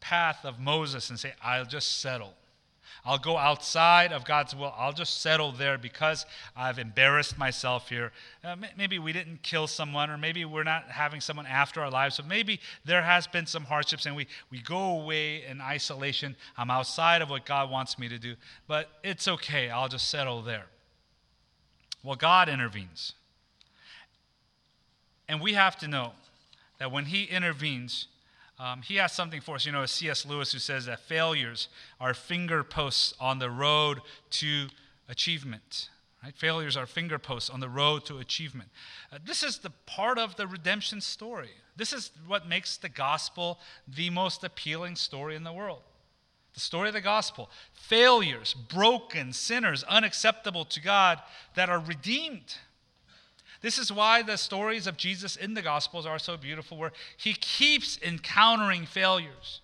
path 0.00 0.44
of 0.44 0.58
Moses 0.58 1.10
and 1.10 1.18
say, 1.18 1.34
I'll 1.42 1.64
just 1.64 2.00
settle. 2.00 2.34
I'll 3.04 3.18
go 3.18 3.36
outside 3.36 4.12
of 4.12 4.24
God's 4.24 4.54
will. 4.54 4.74
I'll 4.76 4.92
just 4.92 5.20
settle 5.20 5.52
there 5.52 5.78
because 5.78 6.26
I've 6.56 6.80
embarrassed 6.80 7.38
myself 7.38 7.88
here. 7.88 8.10
Uh, 8.42 8.56
maybe 8.76 8.98
we 8.98 9.12
didn't 9.12 9.44
kill 9.44 9.68
someone, 9.68 10.10
or 10.10 10.18
maybe 10.18 10.44
we're 10.44 10.64
not 10.64 10.90
having 10.90 11.20
someone 11.20 11.46
after 11.46 11.80
our 11.80 11.90
lives. 11.90 12.16
So 12.16 12.24
maybe 12.24 12.58
there 12.84 13.02
has 13.02 13.28
been 13.28 13.46
some 13.46 13.62
hardships, 13.64 14.06
and 14.06 14.16
we, 14.16 14.26
we 14.50 14.60
go 14.60 15.00
away 15.00 15.44
in 15.44 15.60
isolation. 15.60 16.34
I'm 16.56 16.70
outside 16.70 17.22
of 17.22 17.30
what 17.30 17.46
God 17.46 17.70
wants 17.70 17.96
me 17.96 18.08
to 18.08 18.18
do, 18.18 18.34
but 18.66 18.88
it's 19.04 19.28
okay. 19.28 19.70
I'll 19.70 19.88
just 19.88 20.10
settle 20.10 20.42
there. 20.42 20.66
Well, 22.02 22.16
God 22.16 22.48
intervenes. 22.48 23.12
And 25.28 25.40
we 25.40 25.52
have 25.54 25.76
to 25.78 25.88
know 25.88 26.12
that 26.78 26.92
when 26.92 27.06
He 27.06 27.24
intervenes, 27.24 28.08
um, 28.58 28.82
he 28.82 28.96
has 28.96 29.12
something 29.12 29.40
for 29.40 29.56
us. 29.56 29.66
You 29.66 29.72
know, 29.72 29.84
C.S. 29.84 30.24
Lewis 30.24 30.52
who 30.52 30.58
says 30.58 30.86
that 30.86 31.00
failures 31.00 31.68
are 32.00 32.14
finger 32.14 32.64
posts 32.64 33.12
on 33.20 33.38
the 33.38 33.50
road 33.50 34.00
to 34.30 34.68
achievement. 35.08 35.90
Right? 36.24 36.34
Failures 36.34 36.76
are 36.76 36.86
finger 36.86 37.18
posts 37.18 37.50
on 37.50 37.60
the 37.60 37.68
road 37.68 38.06
to 38.06 38.18
achievement. 38.18 38.70
Uh, 39.12 39.18
this 39.24 39.42
is 39.42 39.58
the 39.58 39.70
part 39.84 40.18
of 40.18 40.36
the 40.36 40.46
redemption 40.46 41.00
story. 41.00 41.50
This 41.76 41.92
is 41.92 42.10
what 42.26 42.48
makes 42.48 42.78
the 42.78 42.88
gospel 42.88 43.58
the 43.86 44.08
most 44.08 44.42
appealing 44.42 44.96
story 44.96 45.36
in 45.36 45.44
the 45.44 45.52
world. 45.52 45.82
The 46.54 46.60
story 46.60 46.88
of 46.88 46.94
the 46.94 47.02
gospel. 47.02 47.50
Failures, 47.74 48.54
broken, 48.54 49.34
sinners, 49.34 49.84
unacceptable 49.84 50.64
to 50.64 50.80
God 50.80 51.20
that 51.54 51.68
are 51.68 51.78
redeemed 51.78 52.56
this 53.62 53.78
is 53.78 53.92
why 53.92 54.22
the 54.22 54.36
stories 54.36 54.86
of 54.86 54.96
Jesus 54.96 55.36
in 55.36 55.54
the 55.54 55.62
Gospels 55.62 56.06
are 56.06 56.18
so 56.18 56.36
beautiful, 56.36 56.76
where 56.76 56.92
he 57.16 57.32
keeps 57.32 57.98
encountering 58.02 58.86
failures, 58.86 59.60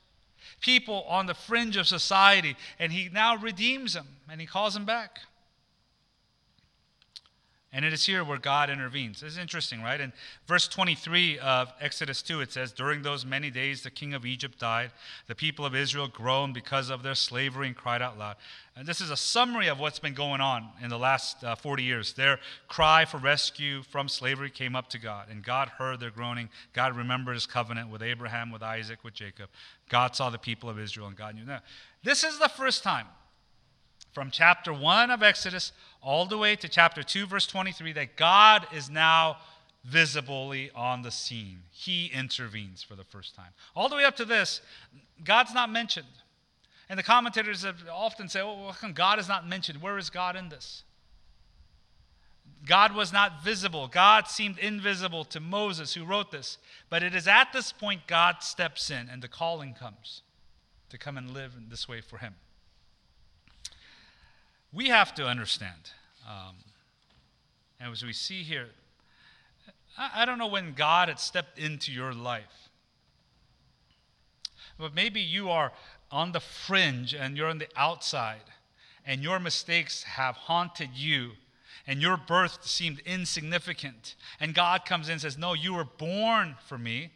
people 0.61 1.05
on 1.09 1.27
the 1.27 1.35
fringe 1.35 1.77
of 1.77 1.87
society, 1.87 2.57
and 2.79 2.93
he 2.93 3.09
now 3.13 3.37
redeems 3.37 3.95
them 3.95 4.09
and 4.31 4.41
he 4.41 4.47
calls 4.47 4.75
them 4.75 4.85
back. 4.85 5.21
And 7.75 7.87
it 7.87 7.93
is 7.95 8.05
here 8.05 8.23
where 8.23 8.37
God 8.37 8.69
intervenes. 8.69 9.23
It's 9.23 9.39
interesting, 9.39 9.83
right? 9.83 9.99
In 9.99 10.13
verse 10.47 10.69
23 10.69 11.39
of 11.39 11.73
Exodus 11.81 12.21
2, 12.21 12.43
it 12.43 12.53
says, 12.53 12.71
During 12.71 13.01
those 13.01 13.25
many 13.25 13.51
days 13.51 13.83
the 13.83 13.91
king 13.91 14.13
of 14.13 14.27
Egypt 14.27 14.59
died. 14.59 14.91
The 15.27 15.35
people 15.35 15.65
of 15.65 15.75
Israel 15.75 16.07
groaned 16.07 16.53
because 16.53 16.91
of 16.91 17.03
their 17.03 17.15
slavery 17.15 17.69
and 17.69 17.75
cried 17.75 18.03
out 18.03 18.19
loud. 18.19 18.37
And 18.77 18.87
this 18.87 19.01
is 19.01 19.09
a 19.09 19.17
summary 19.17 19.69
of 19.69 19.81
what's 19.81 19.99
been 19.99 20.13
going 20.13 20.43
on 20.43 20.69
in 20.83 20.91
the 20.91 20.99
last 20.99 21.43
uh, 21.43 21.55
40 21.55 21.83
years. 21.83 22.13
Their 22.13 22.41
cry 22.69 23.07
for 23.07 23.17
rescue 23.17 23.83
from 23.83 24.07
slavery 24.07 24.51
came 24.51 24.77
up 24.77 24.91
to 24.91 24.99
God, 24.99 25.29
and 25.31 25.43
God 25.43 25.69
heard 25.69 25.99
their 25.99 26.11
groaning. 26.11 26.51
God 26.75 26.95
remembered 26.95 27.35
his 27.35 27.47
covenant 27.47 27.89
with 27.89 28.03
Abraham, 28.03 28.53
with 28.53 28.63
Isaac, 28.63 29.03
with 29.03 29.15
Jacob. 29.15 29.49
God 29.89 30.15
saw 30.15 30.29
the 30.29 30.39
people 30.39 30.69
of 30.69 30.79
Israel, 30.79 31.07
and 31.07 31.17
God 31.17 31.37
knew 31.37 31.47
them. 31.47 31.63
This 32.03 32.23
is 32.23 32.39
the 32.39 32.49
first 32.49 32.83
time 32.83 33.07
from 34.13 34.31
chapter 34.31 34.73
1 34.73 35.11
of 35.11 35.23
Exodus 35.23 35.73
all 36.03 36.27
the 36.27 36.39
way 36.39 36.57
to 36.57 36.69
chapter 36.69 37.03
2, 37.03 37.27
verse 37.27 37.47
23, 37.47 37.93
that 37.93 38.17
God 38.17 38.67
is 38.75 38.91
now 38.91 39.39
visibly 39.85 40.71
on 40.75 41.03
the 41.03 41.11
scene. 41.11 41.61
He 41.71 42.11
intervenes 42.13 42.83
for 42.83 42.95
the 42.95 43.05
first 43.05 43.35
time. 43.35 43.53
All 43.75 43.89
the 43.89 43.97
way 43.97 44.05
up 44.05 44.17
to 44.17 44.25
this, 44.25 44.61
God's 45.25 45.55
not 45.55 45.71
mentioned. 45.71 46.07
And 46.89 46.99
the 46.99 47.03
commentators 47.03 47.63
have 47.63 47.83
often 47.91 48.29
say, 48.29 48.43
well, 48.43 48.59
oh, 48.61 48.67
how 48.67 48.73
come 48.73 48.93
God 48.93 49.19
is 49.19 49.29
not 49.29 49.49
mentioned? 49.49 49.81
Where 49.81 49.99
is 49.99 50.11
God 50.11 50.37
in 50.37 50.51
this? 50.51 50.85
God 52.67 52.95
was 52.95 53.13
not 53.13 53.43
visible. 53.43 53.89
God 53.89 54.29
seemed 54.29 54.59
invisible 54.59 55.25
to 55.25 55.41
Moses, 55.41 55.95
who 55.95 56.05
wrote 56.05 56.31
this. 56.31 56.59
But 56.91 57.03
it 57.03 57.15
is 57.15 57.27
at 57.27 57.53
this 57.53 57.73
point 57.73 58.07
God 58.07 58.37
steps 58.43 58.91
in 58.91 59.09
and 59.09 59.23
the 59.23 59.29
calling 59.29 59.75
comes 59.75 60.23
to 60.91 60.99
come 60.99 61.17
and 61.17 61.31
live 61.31 61.55
in 61.57 61.71
this 61.71 61.89
way 61.89 62.01
for 62.01 62.19
him. 62.19 62.35
We 64.73 64.89
have 64.89 65.15
to 65.17 65.27
understand, 65.27 65.91
um, 66.29 66.57
and 67.79 67.93
as 67.93 68.03
we 68.03 68.13
see 68.13 68.43
here, 68.43 68.69
I, 69.99 70.23
I 70.23 70.25
don't 70.25 70.39
know 70.39 70.47
when 70.47 70.73
God 70.73 71.09
had 71.09 71.21
stepped 71.21 71.59
into 71.59 71.93
your 71.93 72.15
life, 72.15 72.71
but 74.79 74.95
maybe 74.95 75.21
you 75.21 75.51
are 75.51 75.73
on 76.11 76.33
the 76.33 76.41
fringe 76.41 77.15
and 77.15 77.37
you're 77.37 77.49
on 77.49 77.59
the 77.59 77.69
outside, 77.77 78.51
and 79.05 79.23
your 79.23 79.39
mistakes 79.39 80.05
have 80.05 80.37
haunted 80.37 80.91
you 80.95 81.33
and 81.87 82.01
your 82.01 82.17
birth 82.17 82.65
seemed 82.65 83.01
insignificant. 83.01 84.15
And 84.41 84.55
God 84.55 84.85
comes 84.85 85.09
in 85.09 85.13
and 85.13 85.21
says, 85.21 85.37
No, 85.37 85.55
you 85.55 85.75
were 85.75 85.85
born 85.85 86.57
for 86.67 86.79
me. 86.79 87.11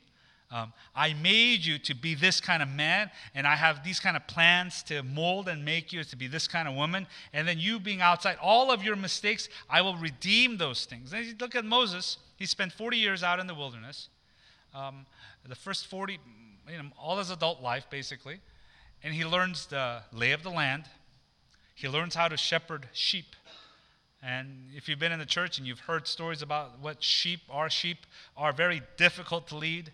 Um, 0.50 0.72
I 0.94 1.12
made 1.14 1.64
you 1.64 1.78
to 1.78 1.94
be 1.94 2.14
this 2.14 2.40
kind 2.40 2.62
of 2.62 2.68
man, 2.68 3.10
and 3.34 3.46
I 3.46 3.56
have 3.56 3.82
these 3.82 3.98
kind 3.98 4.16
of 4.16 4.26
plans 4.28 4.82
to 4.84 5.02
mold 5.02 5.48
and 5.48 5.64
make 5.64 5.92
you 5.92 6.04
to 6.04 6.16
be 6.16 6.28
this 6.28 6.46
kind 6.46 6.68
of 6.68 6.74
woman. 6.74 7.06
And 7.32 7.48
then 7.48 7.58
you 7.58 7.80
being 7.80 8.00
outside, 8.00 8.36
all 8.40 8.70
of 8.70 8.84
your 8.84 8.94
mistakes, 8.94 9.48
I 9.68 9.82
will 9.82 9.96
redeem 9.96 10.58
those 10.58 10.84
things. 10.84 11.12
And 11.12 11.26
you 11.26 11.34
look 11.40 11.56
at 11.56 11.64
Moses, 11.64 12.18
he 12.36 12.46
spent 12.46 12.72
40 12.72 12.96
years 12.96 13.22
out 13.22 13.40
in 13.40 13.46
the 13.46 13.54
wilderness. 13.54 14.08
Um, 14.74 15.06
the 15.48 15.54
first 15.54 15.86
40, 15.86 16.18
you 16.70 16.78
know, 16.78 16.90
all 17.00 17.18
his 17.18 17.30
adult 17.30 17.60
life, 17.62 17.86
basically. 17.90 18.40
And 19.02 19.14
he 19.14 19.24
learns 19.24 19.66
the 19.66 20.02
lay 20.12 20.32
of 20.32 20.42
the 20.42 20.50
land. 20.50 20.84
He 21.74 21.88
learns 21.88 22.14
how 22.14 22.28
to 22.28 22.36
shepherd 22.36 22.88
sheep. 22.92 23.36
And 24.22 24.68
if 24.74 24.88
you've 24.88 24.98
been 24.98 25.12
in 25.12 25.18
the 25.18 25.26
church 25.26 25.58
and 25.58 25.66
you've 25.66 25.80
heard 25.80 26.08
stories 26.08 26.42
about 26.42 26.80
what 26.80 27.02
sheep 27.02 27.40
are, 27.50 27.68
sheep 27.68 28.06
are 28.36 28.52
very 28.52 28.82
difficult 28.96 29.46
to 29.48 29.56
lead. 29.56 29.92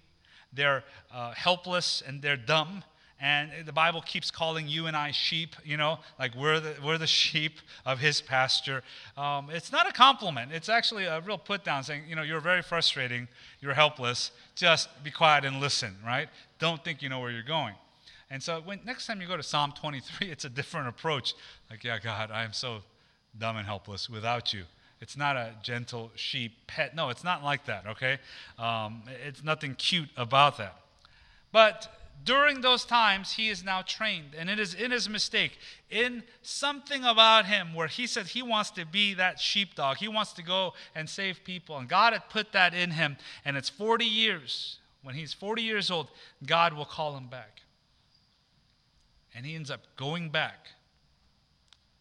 They're 0.53 0.85
uh, 1.12 1.33
helpless 1.33 2.03
and 2.07 2.21
they're 2.23 2.37
dumb. 2.37 2.85
And 3.21 3.51
the 3.65 3.73
Bible 3.73 4.01
keeps 4.01 4.33
calling 4.33 4.67
you 4.67 4.88
and 4.88 4.97
I 4.97 5.12
sheep, 5.12 5.55
you 5.65 5.77
know, 5.77 6.01
like 6.19 6.35
we're 6.35 6.59
the, 6.59 6.75
we're 6.85 6.99
the 6.99 7.07
sheep 7.23 7.61
of 7.87 8.01
his 8.01 8.21
pasture. 8.21 8.83
Um, 9.17 9.49
it's 9.51 9.71
not 9.71 9.88
a 9.88 9.93
compliment. 9.93 10.51
It's 10.53 10.69
actually 10.69 11.05
a 11.05 11.21
real 11.21 11.38
put 11.38 11.62
down 11.62 11.85
saying, 11.85 12.03
you 12.09 12.17
know, 12.17 12.23
you're 12.23 12.41
very 12.41 12.62
frustrating, 12.62 13.29
you're 13.61 13.75
helpless. 13.75 14.33
Just 14.57 14.88
be 15.05 15.12
quiet 15.12 15.45
and 15.45 15.61
listen, 15.61 15.97
right? 16.05 16.29
Don't 16.59 16.83
think 16.83 17.01
you 17.01 17.09
know 17.09 17.21
where 17.21 17.31
you're 17.31 17.45
going. 17.45 17.75
And 18.29 18.43
so 18.43 18.61
when, 18.65 18.81
next 18.85 19.07
time 19.07 19.21
you 19.21 19.29
go 19.29 19.37
to 19.37 19.43
Psalm 19.43 19.73
23, 19.79 20.27
it's 20.31 20.45
a 20.45 20.51
different 20.51 20.88
approach. 20.88 21.35
Like, 21.71 21.85
yeah, 21.85 22.01
God, 22.01 22.33
I 22.33 22.43
am 22.43 22.53
so 22.53 22.79
dumb 23.38 23.57
and 23.57 23.67
helpless 23.67 24.11
without 24.11 24.53
you. 24.53 24.65
It's 25.03 25.17
not 25.17 25.35
a 25.35 25.53
gentle 25.65 26.12
sheep 26.15 26.53
pet. 26.69 26.95
No, 26.95 27.09
it's 27.09 27.25
not 27.25 27.43
like 27.43 27.67
that, 27.67 27.88
okay? 27.88 28.19
Um, 28.57 29.03
it's 29.27 29.43
nothing 29.43 29.75
cute 29.75 30.09
about 30.17 30.59
that. 30.59 30.77
But 31.51 31.93
during 32.25 32.61
those 32.61 32.85
times, 32.85 33.33
he 33.33 33.49
is 33.49 33.65
now 33.65 33.83
trained, 33.83 34.37
and 34.38 34.49
it 34.49 34.61
is 34.61 34.75
in 34.75 34.93
his 34.93 35.09
mistake, 35.09 35.59
in 35.91 36.23
something 36.43 37.03
about 37.03 37.47
him 37.47 37.75
where 37.75 37.88
he 37.88 38.07
said 38.07 38.29
he 38.29 38.43
wants 38.43 38.71
to 38.71 38.87
be 38.87 39.12
that 39.15 39.41
sheepdog. 39.41 39.97
He 39.97 40.07
wants 40.07 40.35
to 40.35 40.43
go 40.43 40.73
and 40.95 41.11
save 41.11 41.43
people. 41.43 41.79
And 41.79 41.88
God 41.88 42.12
had 42.12 42.29
put 42.31 42.53
that 42.53 42.73
in 42.73 42.93
him, 42.93 43.17
and 43.45 43.57
it's 43.57 43.69
40 43.69 44.05
years. 44.05 44.79
When 45.03 45.17
he's 45.17 45.33
40 45.33 45.62
years 45.62 45.91
old, 45.91 46.07
God 46.47 46.75
will 46.75 46.85
call 46.85 47.17
him 47.17 47.27
back. 47.27 47.62
And 49.35 49.45
he 49.45 49.57
ends 49.57 49.69
up 49.69 49.81
going 49.97 50.29
back. 50.29 50.69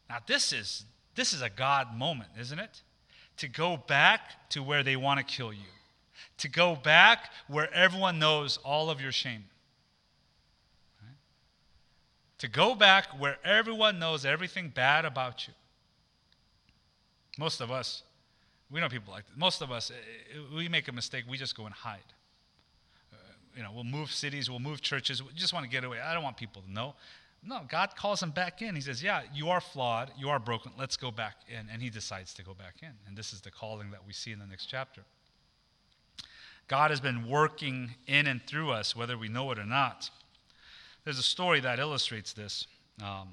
Now, 0.08 0.18
this 0.28 0.54
is 0.54 0.86
this 1.16 1.34
is 1.34 1.42
a 1.42 1.50
God 1.50 1.98
moment, 1.98 2.30
isn't 2.40 2.60
it? 2.60 2.82
To 3.42 3.48
go 3.48 3.76
back 3.76 4.50
to 4.52 4.62
where 4.62 4.84
they 4.84 4.96
want 4.96 5.18
to 5.18 5.26
kill 5.26 5.52
you, 5.52 5.72
to 6.38 6.48
go 6.48 6.76
back 6.76 7.32
where 7.48 7.74
everyone 7.74 8.20
knows 8.20 8.58
all 8.58 8.92
of 8.92 9.02
your 9.02 9.12
shame. 9.12 9.46
Right? 11.02 11.16
To 12.38 12.48
go 12.48 12.76
back 12.76 13.20
where 13.20 13.38
everyone 13.44 13.98
knows 13.98 14.28
everything 14.28 14.70
bad 14.70 15.06
about 15.06 15.48
you. 15.48 15.56
Most 17.40 17.62
of 17.62 17.72
us, 17.72 18.04
we 18.70 18.80
know 18.80 18.90
people 18.90 19.12
like 19.12 19.26
that. 19.26 19.36
Most 19.36 19.64
of 19.64 19.72
us, 19.72 19.90
eh, 19.90 19.96
eh, 20.36 20.56
we 20.56 20.70
make 20.70 20.88
a 20.88 20.92
mistake, 20.92 21.24
we 21.28 21.36
just 21.36 21.58
go 21.58 21.66
and 21.66 21.74
hide. 21.74 21.98
Uh, 23.12 23.16
you 23.58 23.64
know, 23.64 23.72
we'll 23.74 23.84
move 23.84 24.12
cities, 24.12 24.52
we'll 24.52 24.60
move 24.60 24.82
churches, 24.82 25.24
we 25.24 25.34
just 25.34 25.52
want 25.52 25.66
to 25.66 25.72
get 25.72 25.84
away. 25.84 26.00
I 26.00 26.14
don't 26.14 26.22
want 26.22 26.38
people 26.38 26.62
to 26.62 26.72
know. 26.72 26.94
No, 27.44 27.62
God 27.68 27.96
calls 27.96 28.22
him 28.22 28.30
back 28.30 28.62
in. 28.62 28.76
He 28.76 28.82
says, 28.82 29.02
Yeah, 29.02 29.22
you 29.34 29.50
are 29.50 29.62
flawed. 29.62 30.12
You 30.18 30.30
are 30.30 30.40
broken. 30.40 30.72
Let's 30.78 30.96
go 30.96 31.10
back 31.10 31.38
in. 31.48 31.68
And 31.72 31.82
he 31.82 31.90
decides 31.90 32.34
to 32.36 32.44
go 32.44 32.54
back 32.54 32.76
in. 32.82 32.92
And 33.08 33.18
this 33.18 33.34
is 33.34 33.42
the 33.42 33.50
calling 33.50 33.90
that 33.92 34.06
we 34.06 34.14
see 34.14 34.32
in 34.32 34.40
the 34.40 34.46
next 34.46 34.68
chapter. 34.68 35.02
God 36.68 36.92
has 36.92 37.02
been 37.02 37.28
working 37.28 37.96
in 38.08 38.28
and 38.28 38.42
through 38.46 38.72
us, 38.72 38.96
whether 38.96 39.18
we 39.18 39.28
know 39.28 39.52
it 39.52 39.60
or 39.60 39.66
not. 39.66 40.10
There's 41.04 41.20
a 41.20 41.24
story 41.24 41.60
that 41.62 41.80
illustrates 41.80 42.32
this. 42.32 42.68
Um, 43.04 43.28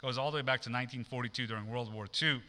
goes 0.00 0.18
all 0.18 0.30
the 0.30 0.36
way 0.36 0.42
back 0.42 0.60
to 0.62 0.70
1942 0.70 1.46
during 1.46 1.66
World 1.66 1.92
War 1.92 2.06
II. 2.22 2.42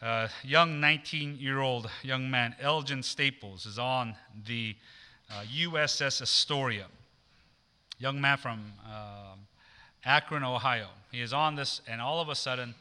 Uh, 0.00 0.28
young 0.44 0.80
19 0.80 1.36
year 1.38 1.58
old 1.58 1.90
young 2.02 2.30
man, 2.30 2.54
Elgin 2.60 3.02
Staples, 3.02 3.66
is 3.66 3.78
on 3.78 4.14
the 4.46 4.76
uh, 5.30 5.42
USS 5.54 6.22
Astoria. 6.22 6.86
Young 7.98 8.20
man 8.20 8.38
from 8.38 8.72
uh, 8.86 9.34
Akron, 10.04 10.42
Ohio. 10.42 10.88
He 11.10 11.20
is 11.20 11.32
on 11.32 11.56
this, 11.56 11.80
and 11.86 12.00
all 12.00 12.20
of 12.20 12.28
a 12.28 12.34
sudden, 12.34 12.74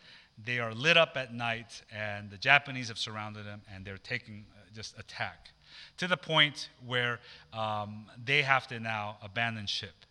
they 0.44 0.60
are 0.60 0.74
lit 0.74 0.98
up 0.98 1.18
at 1.18 1.34
night, 1.34 1.82
and 1.92 2.30
the 2.30 2.38
Japanese 2.38 2.88
have 2.88 2.98
surrounded 2.98 3.46
them, 3.46 3.62
and 3.74 3.84
they're 3.84 3.98
taking 3.98 4.46
uh, 4.54 4.62
just 4.74 4.98
attack 4.98 5.50
to 5.98 6.08
the 6.08 6.18
point 6.18 6.70
where 6.86 7.20
um, 7.54 8.06
they 8.24 8.42
have 8.42 8.68
to 8.68 8.80
now 8.80 9.18
abandon 9.22 9.66
ship. 9.66 10.06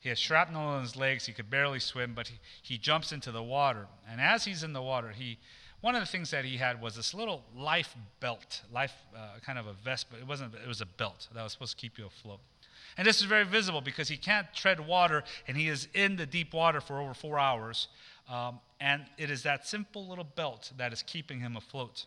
He 0.00 0.08
has 0.08 0.18
shrapnel 0.18 0.62
on 0.62 0.82
his 0.82 0.96
legs. 0.96 1.26
He 1.26 1.32
could 1.32 1.48
barely 1.48 1.78
swim, 1.78 2.12
but 2.14 2.28
he, 2.28 2.38
he 2.62 2.78
jumps 2.78 3.12
into 3.12 3.30
the 3.30 3.42
water. 3.42 3.86
And 4.10 4.20
as 4.20 4.44
he's 4.44 4.62
in 4.62 4.72
the 4.72 4.82
water, 4.82 5.10
he 5.10 5.38
one 5.80 5.96
of 5.96 6.00
the 6.00 6.06
things 6.06 6.30
that 6.30 6.44
he 6.44 6.56
had 6.56 6.80
was 6.80 6.94
this 6.94 7.12
little 7.12 7.42
life 7.56 7.96
belt, 8.20 8.62
life 8.72 8.94
uh, 9.16 9.40
kind 9.44 9.58
of 9.58 9.66
a 9.66 9.72
vest, 9.72 10.06
but 10.10 10.20
it 10.20 10.26
wasn't. 10.26 10.54
It 10.54 10.68
was 10.68 10.80
a 10.80 10.86
belt 10.86 11.28
that 11.34 11.42
was 11.42 11.52
supposed 11.52 11.76
to 11.76 11.80
keep 11.80 11.98
you 11.98 12.06
afloat. 12.06 12.38
And 12.96 13.06
this 13.06 13.18
is 13.18 13.24
very 13.24 13.44
visible 13.44 13.80
because 13.80 14.08
he 14.08 14.16
can't 14.16 14.46
tread 14.54 14.86
water 14.86 15.24
and 15.48 15.56
he 15.56 15.68
is 15.68 15.88
in 15.94 16.16
the 16.16 16.26
deep 16.26 16.52
water 16.52 16.80
for 16.80 17.00
over 17.00 17.14
four 17.14 17.38
hours. 17.38 17.88
Um, 18.28 18.60
and 18.80 19.04
it 19.18 19.30
is 19.30 19.42
that 19.44 19.66
simple 19.66 20.06
little 20.06 20.24
belt 20.24 20.72
that 20.76 20.92
is 20.92 21.02
keeping 21.02 21.40
him 21.40 21.56
afloat. 21.56 22.06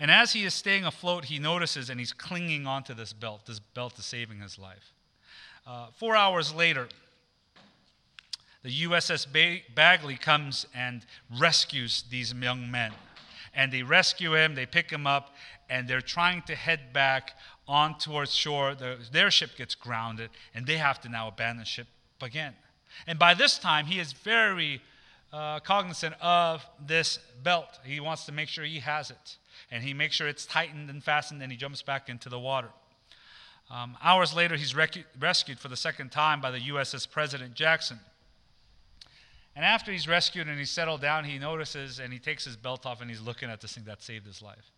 And 0.00 0.10
as 0.10 0.32
he 0.32 0.44
is 0.44 0.54
staying 0.54 0.84
afloat, 0.84 1.26
he 1.26 1.38
notices 1.38 1.88
and 1.88 2.00
he's 2.00 2.12
clinging 2.12 2.66
onto 2.66 2.94
this 2.94 3.12
belt. 3.12 3.46
This 3.46 3.60
belt 3.60 3.98
is 3.98 4.04
saving 4.04 4.40
his 4.40 4.58
life. 4.58 4.92
Uh, 5.66 5.86
four 5.96 6.16
hours 6.16 6.52
later, 6.52 6.88
the 8.62 8.82
USS 8.84 9.26
Bagley 9.74 10.16
comes 10.16 10.66
and 10.74 11.04
rescues 11.38 12.04
these 12.10 12.32
young 12.32 12.70
men. 12.70 12.92
And 13.54 13.72
they 13.72 13.82
rescue 13.82 14.34
him, 14.34 14.54
they 14.54 14.66
pick 14.66 14.90
him 14.90 15.06
up, 15.06 15.34
and 15.70 15.88
they're 15.88 16.00
trying 16.00 16.42
to 16.42 16.54
head 16.54 16.92
back 16.92 17.32
on 17.66 17.98
towards 17.98 18.34
shore. 18.34 18.74
The, 18.74 18.98
their 19.12 19.30
ship 19.30 19.56
gets 19.56 19.74
grounded, 19.74 20.30
and 20.54 20.66
they 20.66 20.76
have 20.76 21.00
to 21.02 21.08
now 21.08 21.28
abandon 21.28 21.64
ship 21.64 21.86
again. 22.20 22.54
And 23.06 23.18
by 23.18 23.34
this 23.34 23.58
time, 23.58 23.86
he 23.86 23.98
is 23.98 24.12
very 24.12 24.80
uh, 25.32 25.60
cognizant 25.60 26.14
of 26.20 26.64
this 26.84 27.18
belt. 27.42 27.80
He 27.84 28.00
wants 28.00 28.24
to 28.26 28.32
make 28.32 28.48
sure 28.48 28.64
he 28.64 28.80
has 28.80 29.10
it. 29.10 29.36
And 29.70 29.82
he 29.82 29.94
makes 29.94 30.16
sure 30.16 30.28
it's 30.28 30.46
tightened 30.46 30.90
and 30.90 31.02
fastened, 31.02 31.42
and 31.42 31.50
he 31.50 31.58
jumps 31.58 31.82
back 31.82 32.08
into 32.08 32.28
the 32.28 32.38
water. 32.38 32.68
Um, 33.70 33.96
hours 34.02 34.34
later, 34.34 34.56
he's 34.56 34.74
rec- 34.74 35.06
rescued 35.18 35.58
for 35.58 35.68
the 35.68 35.76
second 35.76 36.12
time 36.12 36.40
by 36.40 36.50
the 36.50 36.60
USS 36.60 37.10
President 37.10 37.54
Jackson. 37.54 37.98
And 39.56 39.64
after 39.64 39.92
he's 39.92 40.08
rescued 40.08 40.48
and 40.48 40.58
he's 40.58 40.70
settled 40.70 41.00
down, 41.00 41.24
he 41.24 41.38
notices 41.38 42.00
and 42.00 42.12
he 42.12 42.18
takes 42.18 42.44
his 42.44 42.56
belt 42.56 42.86
off 42.86 43.00
and 43.00 43.08
he's 43.08 43.20
looking 43.20 43.50
at 43.50 43.60
this 43.60 43.74
thing 43.74 43.84
that 43.84 44.02
saved 44.02 44.26
his 44.26 44.42
life. 44.42 44.72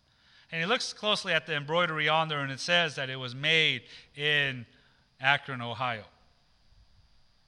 And 0.51 0.61
he 0.61 0.67
looks 0.67 0.93
closely 0.93 1.33
at 1.33 1.45
the 1.45 1.55
embroidery 1.55 2.07
on 2.07 2.29
there, 2.29 2.39
and 2.39 2.51
it 2.51 2.61
says 2.61 2.95
that 2.95 3.09
it 3.09 3.17
was 3.17 3.35
made 3.35 3.81
in 4.15 4.65
Akron, 5.19 5.61
Ohio. 5.61 6.03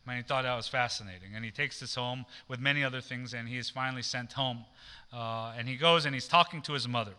And 0.06 0.18
he 0.18 0.24
thought 0.24 0.44
that 0.44 0.56
was 0.56 0.68
fascinating. 0.68 1.36
And 1.36 1.46
he 1.46 1.52
takes 1.52 1.80
this 1.80 1.96
home 1.96 2.26
with 2.48 2.60
many 2.60 2.84
other 2.84 3.00
things, 3.00 3.34
and 3.34 3.48
he 3.48 3.58
is 3.58 3.70
finally 3.70 4.02
sent 4.02 4.34
home. 4.34 4.66
Uh, 5.14 5.54
and 5.58 5.68
he 5.68 5.76
goes 5.76 6.06
and 6.06 6.14
he's 6.14 6.28
talking 6.28 6.62
to 6.64 6.74
his 6.74 6.88
mother. 6.88 7.14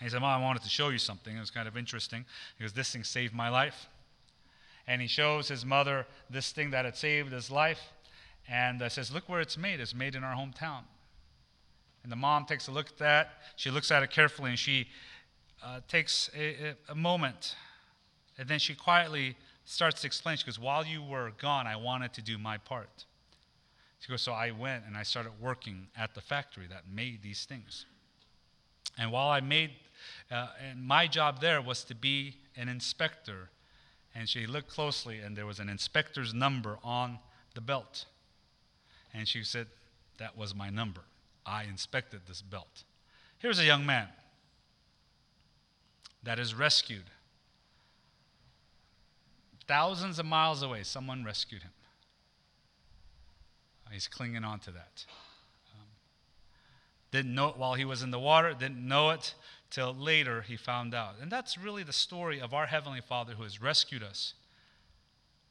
He 0.00 0.08
said, 0.08 0.20
Mom, 0.20 0.40
I 0.40 0.44
wanted 0.44 0.62
to 0.62 0.68
show 0.68 0.88
you 0.88 0.98
something. 0.98 1.36
It 1.36 1.40
was 1.40 1.50
kind 1.50 1.68
of 1.68 1.76
interesting. 1.76 2.24
Goes, 2.60 2.72
This 2.72 2.90
thing 2.90 3.04
saved 3.04 3.34
my 3.34 3.48
life. 3.48 3.86
And 4.86 5.02
he 5.02 5.08
shows 5.08 5.48
his 5.48 5.64
mother 5.64 6.06
this 6.30 6.52
thing 6.52 6.70
that 6.70 6.84
had 6.84 6.96
saved 6.96 7.32
his 7.32 7.50
life. 7.50 7.80
And 8.48 8.80
uh, 8.80 8.88
says, 8.88 9.12
Look 9.12 9.28
where 9.28 9.40
it's 9.40 9.58
made. 9.58 9.80
It's 9.80 9.94
made 9.94 10.14
in 10.14 10.24
our 10.24 10.34
hometown. 10.34 10.82
And 12.02 12.12
the 12.12 12.16
mom 12.16 12.44
takes 12.44 12.68
a 12.68 12.70
look 12.70 12.88
at 12.88 12.98
that. 12.98 13.30
She 13.56 13.70
looks 13.70 13.90
at 13.90 14.02
it 14.02 14.10
carefully 14.10 14.50
and 14.50 14.58
she 14.58 14.86
uh, 15.64 15.80
takes 15.88 16.30
a, 16.36 16.68
a, 16.68 16.76
a 16.90 16.94
moment, 16.94 17.56
and 18.38 18.48
then 18.48 18.58
she 18.58 18.74
quietly 18.74 19.36
starts 19.64 20.02
to 20.02 20.06
explain. 20.06 20.36
She 20.36 20.46
goes, 20.46 20.58
While 20.58 20.86
you 20.86 21.02
were 21.02 21.32
gone, 21.38 21.66
I 21.66 21.76
wanted 21.76 22.12
to 22.14 22.22
do 22.22 22.38
my 22.38 22.58
part. 22.58 23.04
She 23.98 24.08
goes, 24.08 24.22
So 24.22 24.32
I 24.32 24.52
went 24.52 24.84
and 24.86 24.96
I 24.96 25.02
started 25.02 25.32
working 25.40 25.88
at 25.96 26.14
the 26.14 26.20
factory 26.20 26.66
that 26.68 26.82
made 26.92 27.22
these 27.22 27.44
things. 27.44 27.86
And 28.98 29.10
while 29.10 29.28
I 29.28 29.40
made, 29.40 29.72
uh, 30.30 30.48
and 30.70 30.82
my 30.82 31.06
job 31.06 31.40
there 31.40 31.60
was 31.60 31.84
to 31.84 31.94
be 31.94 32.36
an 32.56 32.68
inspector. 32.68 33.50
And 34.14 34.28
she 34.28 34.46
looked 34.46 34.68
closely, 34.68 35.18
and 35.18 35.36
there 35.36 35.44
was 35.44 35.58
an 35.58 35.68
inspector's 35.68 36.32
number 36.32 36.78
on 36.82 37.18
the 37.54 37.60
belt. 37.60 38.06
And 39.16 39.26
she 39.26 39.42
said, 39.42 39.66
That 40.18 40.36
was 40.36 40.54
my 40.54 40.68
number. 40.68 41.00
I 41.44 41.64
inspected 41.64 42.22
this 42.26 42.42
belt. 42.42 42.84
Here's 43.38 43.58
a 43.58 43.64
young 43.64 43.86
man 43.86 44.08
that 46.22 46.38
is 46.38 46.54
rescued. 46.54 47.04
Thousands 49.66 50.18
of 50.18 50.26
miles 50.26 50.62
away, 50.62 50.82
someone 50.82 51.24
rescued 51.24 51.62
him. 51.62 51.70
He's 53.90 54.08
clinging 54.08 54.44
on 54.44 54.58
to 54.60 54.70
that. 54.72 55.06
Um, 55.74 55.86
didn't 57.10 57.34
know 57.34 57.48
it 57.48 57.56
while 57.56 57.74
he 57.74 57.84
was 57.84 58.02
in 58.02 58.10
the 58.10 58.18
water, 58.18 58.52
didn't 58.52 58.86
know 58.86 59.10
it 59.10 59.34
till 59.70 59.94
later 59.94 60.42
he 60.42 60.56
found 60.56 60.94
out. 60.94 61.14
And 61.20 61.30
that's 61.30 61.56
really 61.56 61.82
the 61.82 61.92
story 61.92 62.40
of 62.40 62.52
our 62.52 62.66
Heavenly 62.66 63.00
Father 63.00 63.34
who 63.34 63.44
has 63.44 63.62
rescued 63.62 64.02
us 64.02 64.34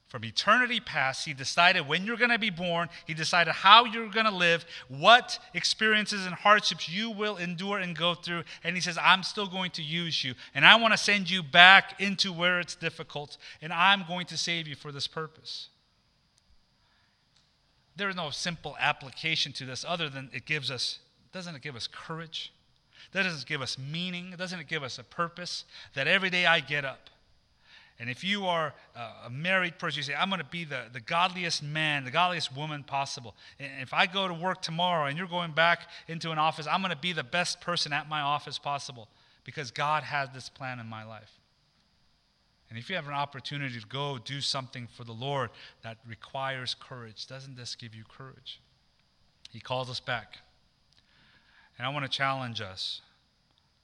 from 0.07 0.23
eternity 0.23 0.79
past, 0.79 1.25
He 1.25 1.33
decided 1.33 1.87
when 1.87 2.05
you're 2.05 2.17
going 2.17 2.29
to 2.29 2.39
be 2.39 2.51
born. 2.51 2.89
He 3.05 3.13
decided 3.13 3.53
how 3.53 3.85
you're 3.85 4.09
going 4.09 4.27
to 4.27 4.35
live, 4.35 4.65
what 4.87 5.39
experiences 5.53 6.25
and 6.25 6.35
hardships 6.35 6.87
you 6.87 7.09
will 7.09 7.37
endure 7.37 7.79
and 7.79 7.97
go 7.97 8.13
through. 8.13 8.43
And 8.63 8.75
He 8.75 8.81
says, 8.81 8.97
I'm 9.01 9.23
still 9.23 9.47
going 9.47 9.71
to 9.71 9.83
use 9.83 10.23
you. 10.23 10.35
And 10.53 10.65
I 10.65 10.75
want 10.75 10.93
to 10.93 10.97
send 10.97 11.29
you 11.29 11.41
back 11.41 11.99
into 11.99 12.31
where 12.31 12.59
it's 12.59 12.75
difficult. 12.75 13.37
And 13.61 13.73
I'm 13.73 14.05
going 14.07 14.27
to 14.27 14.37
save 14.37 14.67
you 14.67 14.75
for 14.75 14.91
this 14.91 15.07
purpose. 15.07 15.69
There 17.95 18.09
is 18.09 18.15
no 18.15 18.29
simple 18.29 18.75
application 18.79 19.53
to 19.53 19.65
this 19.65 19.85
other 19.87 20.09
than 20.09 20.29
it 20.33 20.45
gives 20.45 20.69
us, 20.69 20.99
doesn't 21.31 21.55
it 21.55 21.61
give 21.61 21.75
us 21.75 21.87
courage? 21.87 22.53
That 23.13 23.23
doesn't 23.23 23.47
give 23.47 23.61
us 23.61 23.77
meaning? 23.77 24.33
Doesn't 24.37 24.59
it 24.59 24.67
give 24.67 24.83
us 24.83 24.99
a 24.99 25.03
purpose? 25.03 25.63
That 25.93 26.07
every 26.07 26.29
day 26.29 26.45
I 26.45 26.59
get 26.59 26.85
up 26.85 27.09
and 27.97 28.09
if 28.09 28.23
you 28.23 28.45
are 28.45 28.73
uh, 28.95 29.11
a 29.27 29.29
married 29.29 29.79
person, 29.79 29.97
you 29.99 30.03
say, 30.03 30.15
I'm 30.15 30.29
going 30.29 30.41
to 30.41 30.47
be 30.47 30.65
the, 30.65 30.83
the 30.91 30.99
godliest 30.99 31.63
man, 31.63 32.03
the 32.03 32.11
godliest 32.11 32.55
woman 32.55 32.83
possible. 32.83 33.35
And 33.57 33.81
if 33.81 33.93
I 33.93 34.05
go 34.05 34.27
to 34.27 34.33
work 34.33 34.61
tomorrow 34.61 35.05
and 35.05 35.17
you're 35.17 35.27
going 35.27 35.51
back 35.51 35.87
into 36.07 36.31
an 36.31 36.37
office, 36.37 36.67
I'm 36.69 36.81
going 36.81 36.91
to 36.91 36.97
be 36.97 37.13
the 37.13 37.23
best 37.23 37.61
person 37.61 37.93
at 37.93 38.09
my 38.09 38.19
office 38.19 38.59
possible 38.59 39.07
because 39.45 39.71
God 39.71 40.03
has 40.03 40.29
this 40.33 40.49
plan 40.49 40.79
in 40.79 40.87
my 40.87 41.05
life. 41.05 41.39
And 42.69 42.77
if 42.77 42.89
you 42.89 42.95
have 42.95 43.07
an 43.07 43.13
opportunity 43.13 43.79
to 43.79 43.87
go 43.87 44.17
do 44.17 44.41
something 44.41 44.87
for 44.87 45.05
the 45.05 45.13
Lord 45.13 45.51
that 45.83 45.97
requires 46.05 46.75
courage, 46.77 47.27
doesn't 47.27 47.55
this 47.55 47.75
give 47.75 47.95
you 47.95 48.03
courage? 48.03 48.59
He 49.51 49.61
calls 49.61 49.89
us 49.89 50.01
back. 50.01 50.39
And 51.77 51.87
I 51.87 51.89
want 51.91 52.03
to 52.03 52.11
challenge 52.11 52.59
us 52.59 53.01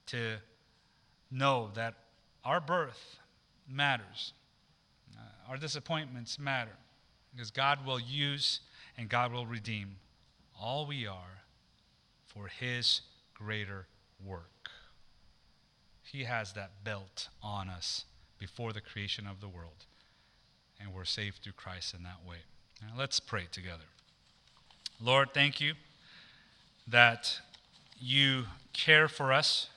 to 0.08 0.38
know 1.30 1.70
that 1.76 1.94
our 2.44 2.60
birth 2.60 3.21
matters. 3.72 4.34
Uh, 5.18 5.52
our 5.52 5.58
disappointments 5.58 6.40
matter 6.40 6.72
because 7.34 7.52
God 7.52 7.86
will 7.86 8.00
use 8.00 8.60
and 8.98 9.10
God 9.10 9.32
will 9.32 9.46
redeem 9.46 9.96
all 10.60 10.86
we 10.86 11.08
are 11.08 11.42
for 12.26 12.48
His 12.48 13.02
greater 13.34 13.88
work. 14.24 14.70
He 16.04 16.26
has 16.26 16.54
that 16.54 16.84
belt 16.84 17.30
on 17.42 17.70
us 17.70 18.06
before 18.38 18.74
the 18.74 18.82
creation 18.82 19.28
of 19.28 19.40
the 19.40 19.48
world, 19.48 19.86
and 20.80 20.94
we're 20.94 21.06
saved 21.06 21.40
through 21.44 21.54
Christ 21.54 21.94
in 21.94 22.04
that 22.04 22.20
way. 22.28 22.38
Now, 22.82 22.94
let's 22.98 23.20
pray 23.20 23.46
together. 23.52 23.84
Lord, 25.00 25.34
thank 25.34 25.62
you 25.62 25.74
that 26.88 27.40
you 28.00 28.46
care 28.74 29.08
for 29.08 29.32
us, 29.32 29.68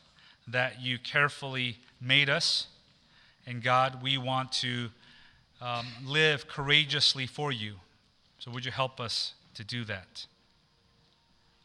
that 0.48 0.80
you 0.80 0.98
carefully 0.98 1.78
made 2.00 2.28
us 2.28 2.66
and 3.46 3.62
God, 3.62 4.02
we 4.02 4.18
want 4.18 4.52
to 4.52 4.88
um, 5.60 5.86
live 6.04 6.48
courageously 6.48 7.26
for 7.26 7.52
you. 7.52 7.74
So 8.38 8.50
would 8.50 8.64
you 8.64 8.72
help 8.72 9.00
us 9.00 9.34
to 9.54 9.64
do 9.64 9.84
that? 9.84 10.26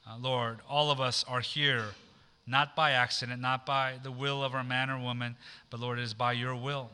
Uh, 0.08 0.18
Lord, 0.18 0.60
all 0.70 0.92
of 0.92 1.00
us 1.00 1.26
are 1.28 1.42
here 1.42 1.86
not 2.48 2.76
by 2.76 2.92
accident, 2.92 3.42
not 3.42 3.66
by 3.66 4.00
the 4.02 4.12
will 4.12 4.44
of 4.44 4.56
our 4.56 4.64
man 4.64 4.90
or 4.90 4.98
woman, 4.98 5.36
but 5.70 5.80
Lord, 5.80 6.00
it 6.00 6.04
is 6.04 6.16
by 6.16 6.32
your 6.32 6.56
will. 6.56 6.90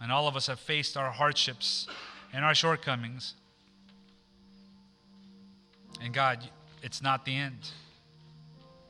And 0.00 0.12
all 0.12 0.28
of 0.28 0.36
us 0.36 0.46
have 0.46 0.60
faced 0.60 0.96
our 0.96 1.10
hardships 1.10 1.88
and 2.32 2.44
our 2.44 2.54
shortcomings. 2.54 3.34
And 6.00 6.14
God, 6.14 6.48
it's 6.82 7.02
not 7.02 7.24
the 7.24 7.36
end. 7.36 7.70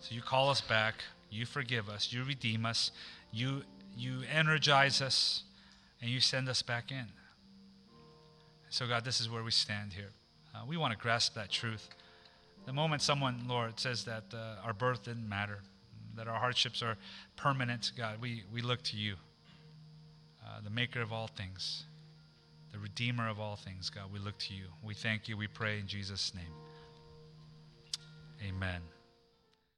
So 0.00 0.14
you 0.14 0.20
call 0.20 0.50
us 0.50 0.60
back, 0.60 0.96
you 1.30 1.46
forgive 1.46 1.88
us, 1.88 2.12
you 2.12 2.24
redeem 2.24 2.66
us, 2.66 2.90
you 3.32 3.62
you 3.96 4.20
energize 4.32 5.00
us, 5.00 5.44
and 6.00 6.10
you 6.10 6.20
send 6.20 6.48
us 6.48 6.62
back 6.62 6.90
in. 6.90 7.06
So, 8.70 8.86
God, 8.86 9.04
this 9.04 9.20
is 9.20 9.28
where 9.28 9.42
we 9.42 9.50
stand 9.50 9.92
here. 9.92 10.10
Uh, 10.54 10.60
we 10.66 10.76
want 10.76 10.92
to 10.92 10.98
grasp 10.98 11.34
that 11.34 11.50
truth. 11.50 11.88
The 12.66 12.72
moment 12.72 13.02
someone, 13.02 13.44
Lord, 13.48 13.78
says 13.78 14.04
that 14.04 14.24
uh, 14.32 14.64
our 14.64 14.72
birth 14.72 15.04
didn't 15.04 15.28
matter, 15.28 15.58
that 16.16 16.28
our 16.28 16.38
hardships 16.38 16.82
are 16.82 16.96
permanent, 17.36 17.92
God, 17.96 18.20
we, 18.20 18.44
we 18.52 18.62
look 18.62 18.82
to 18.84 18.96
you, 18.96 19.16
uh, 20.44 20.60
the 20.62 20.70
maker 20.70 21.00
of 21.00 21.12
all 21.12 21.26
things, 21.26 21.84
the 22.72 22.78
redeemer 22.78 23.28
of 23.28 23.40
all 23.40 23.56
things, 23.56 23.90
God. 23.90 24.04
We 24.12 24.18
look 24.18 24.38
to 24.38 24.54
you. 24.54 24.64
We 24.82 24.94
thank 24.94 25.28
you. 25.28 25.36
We 25.36 25.48
pray 25.48 25.78
in 25.78 25.86
Jesus' 25.86 26.32
name. 26.34 26.44
Amen. 28.48 28.80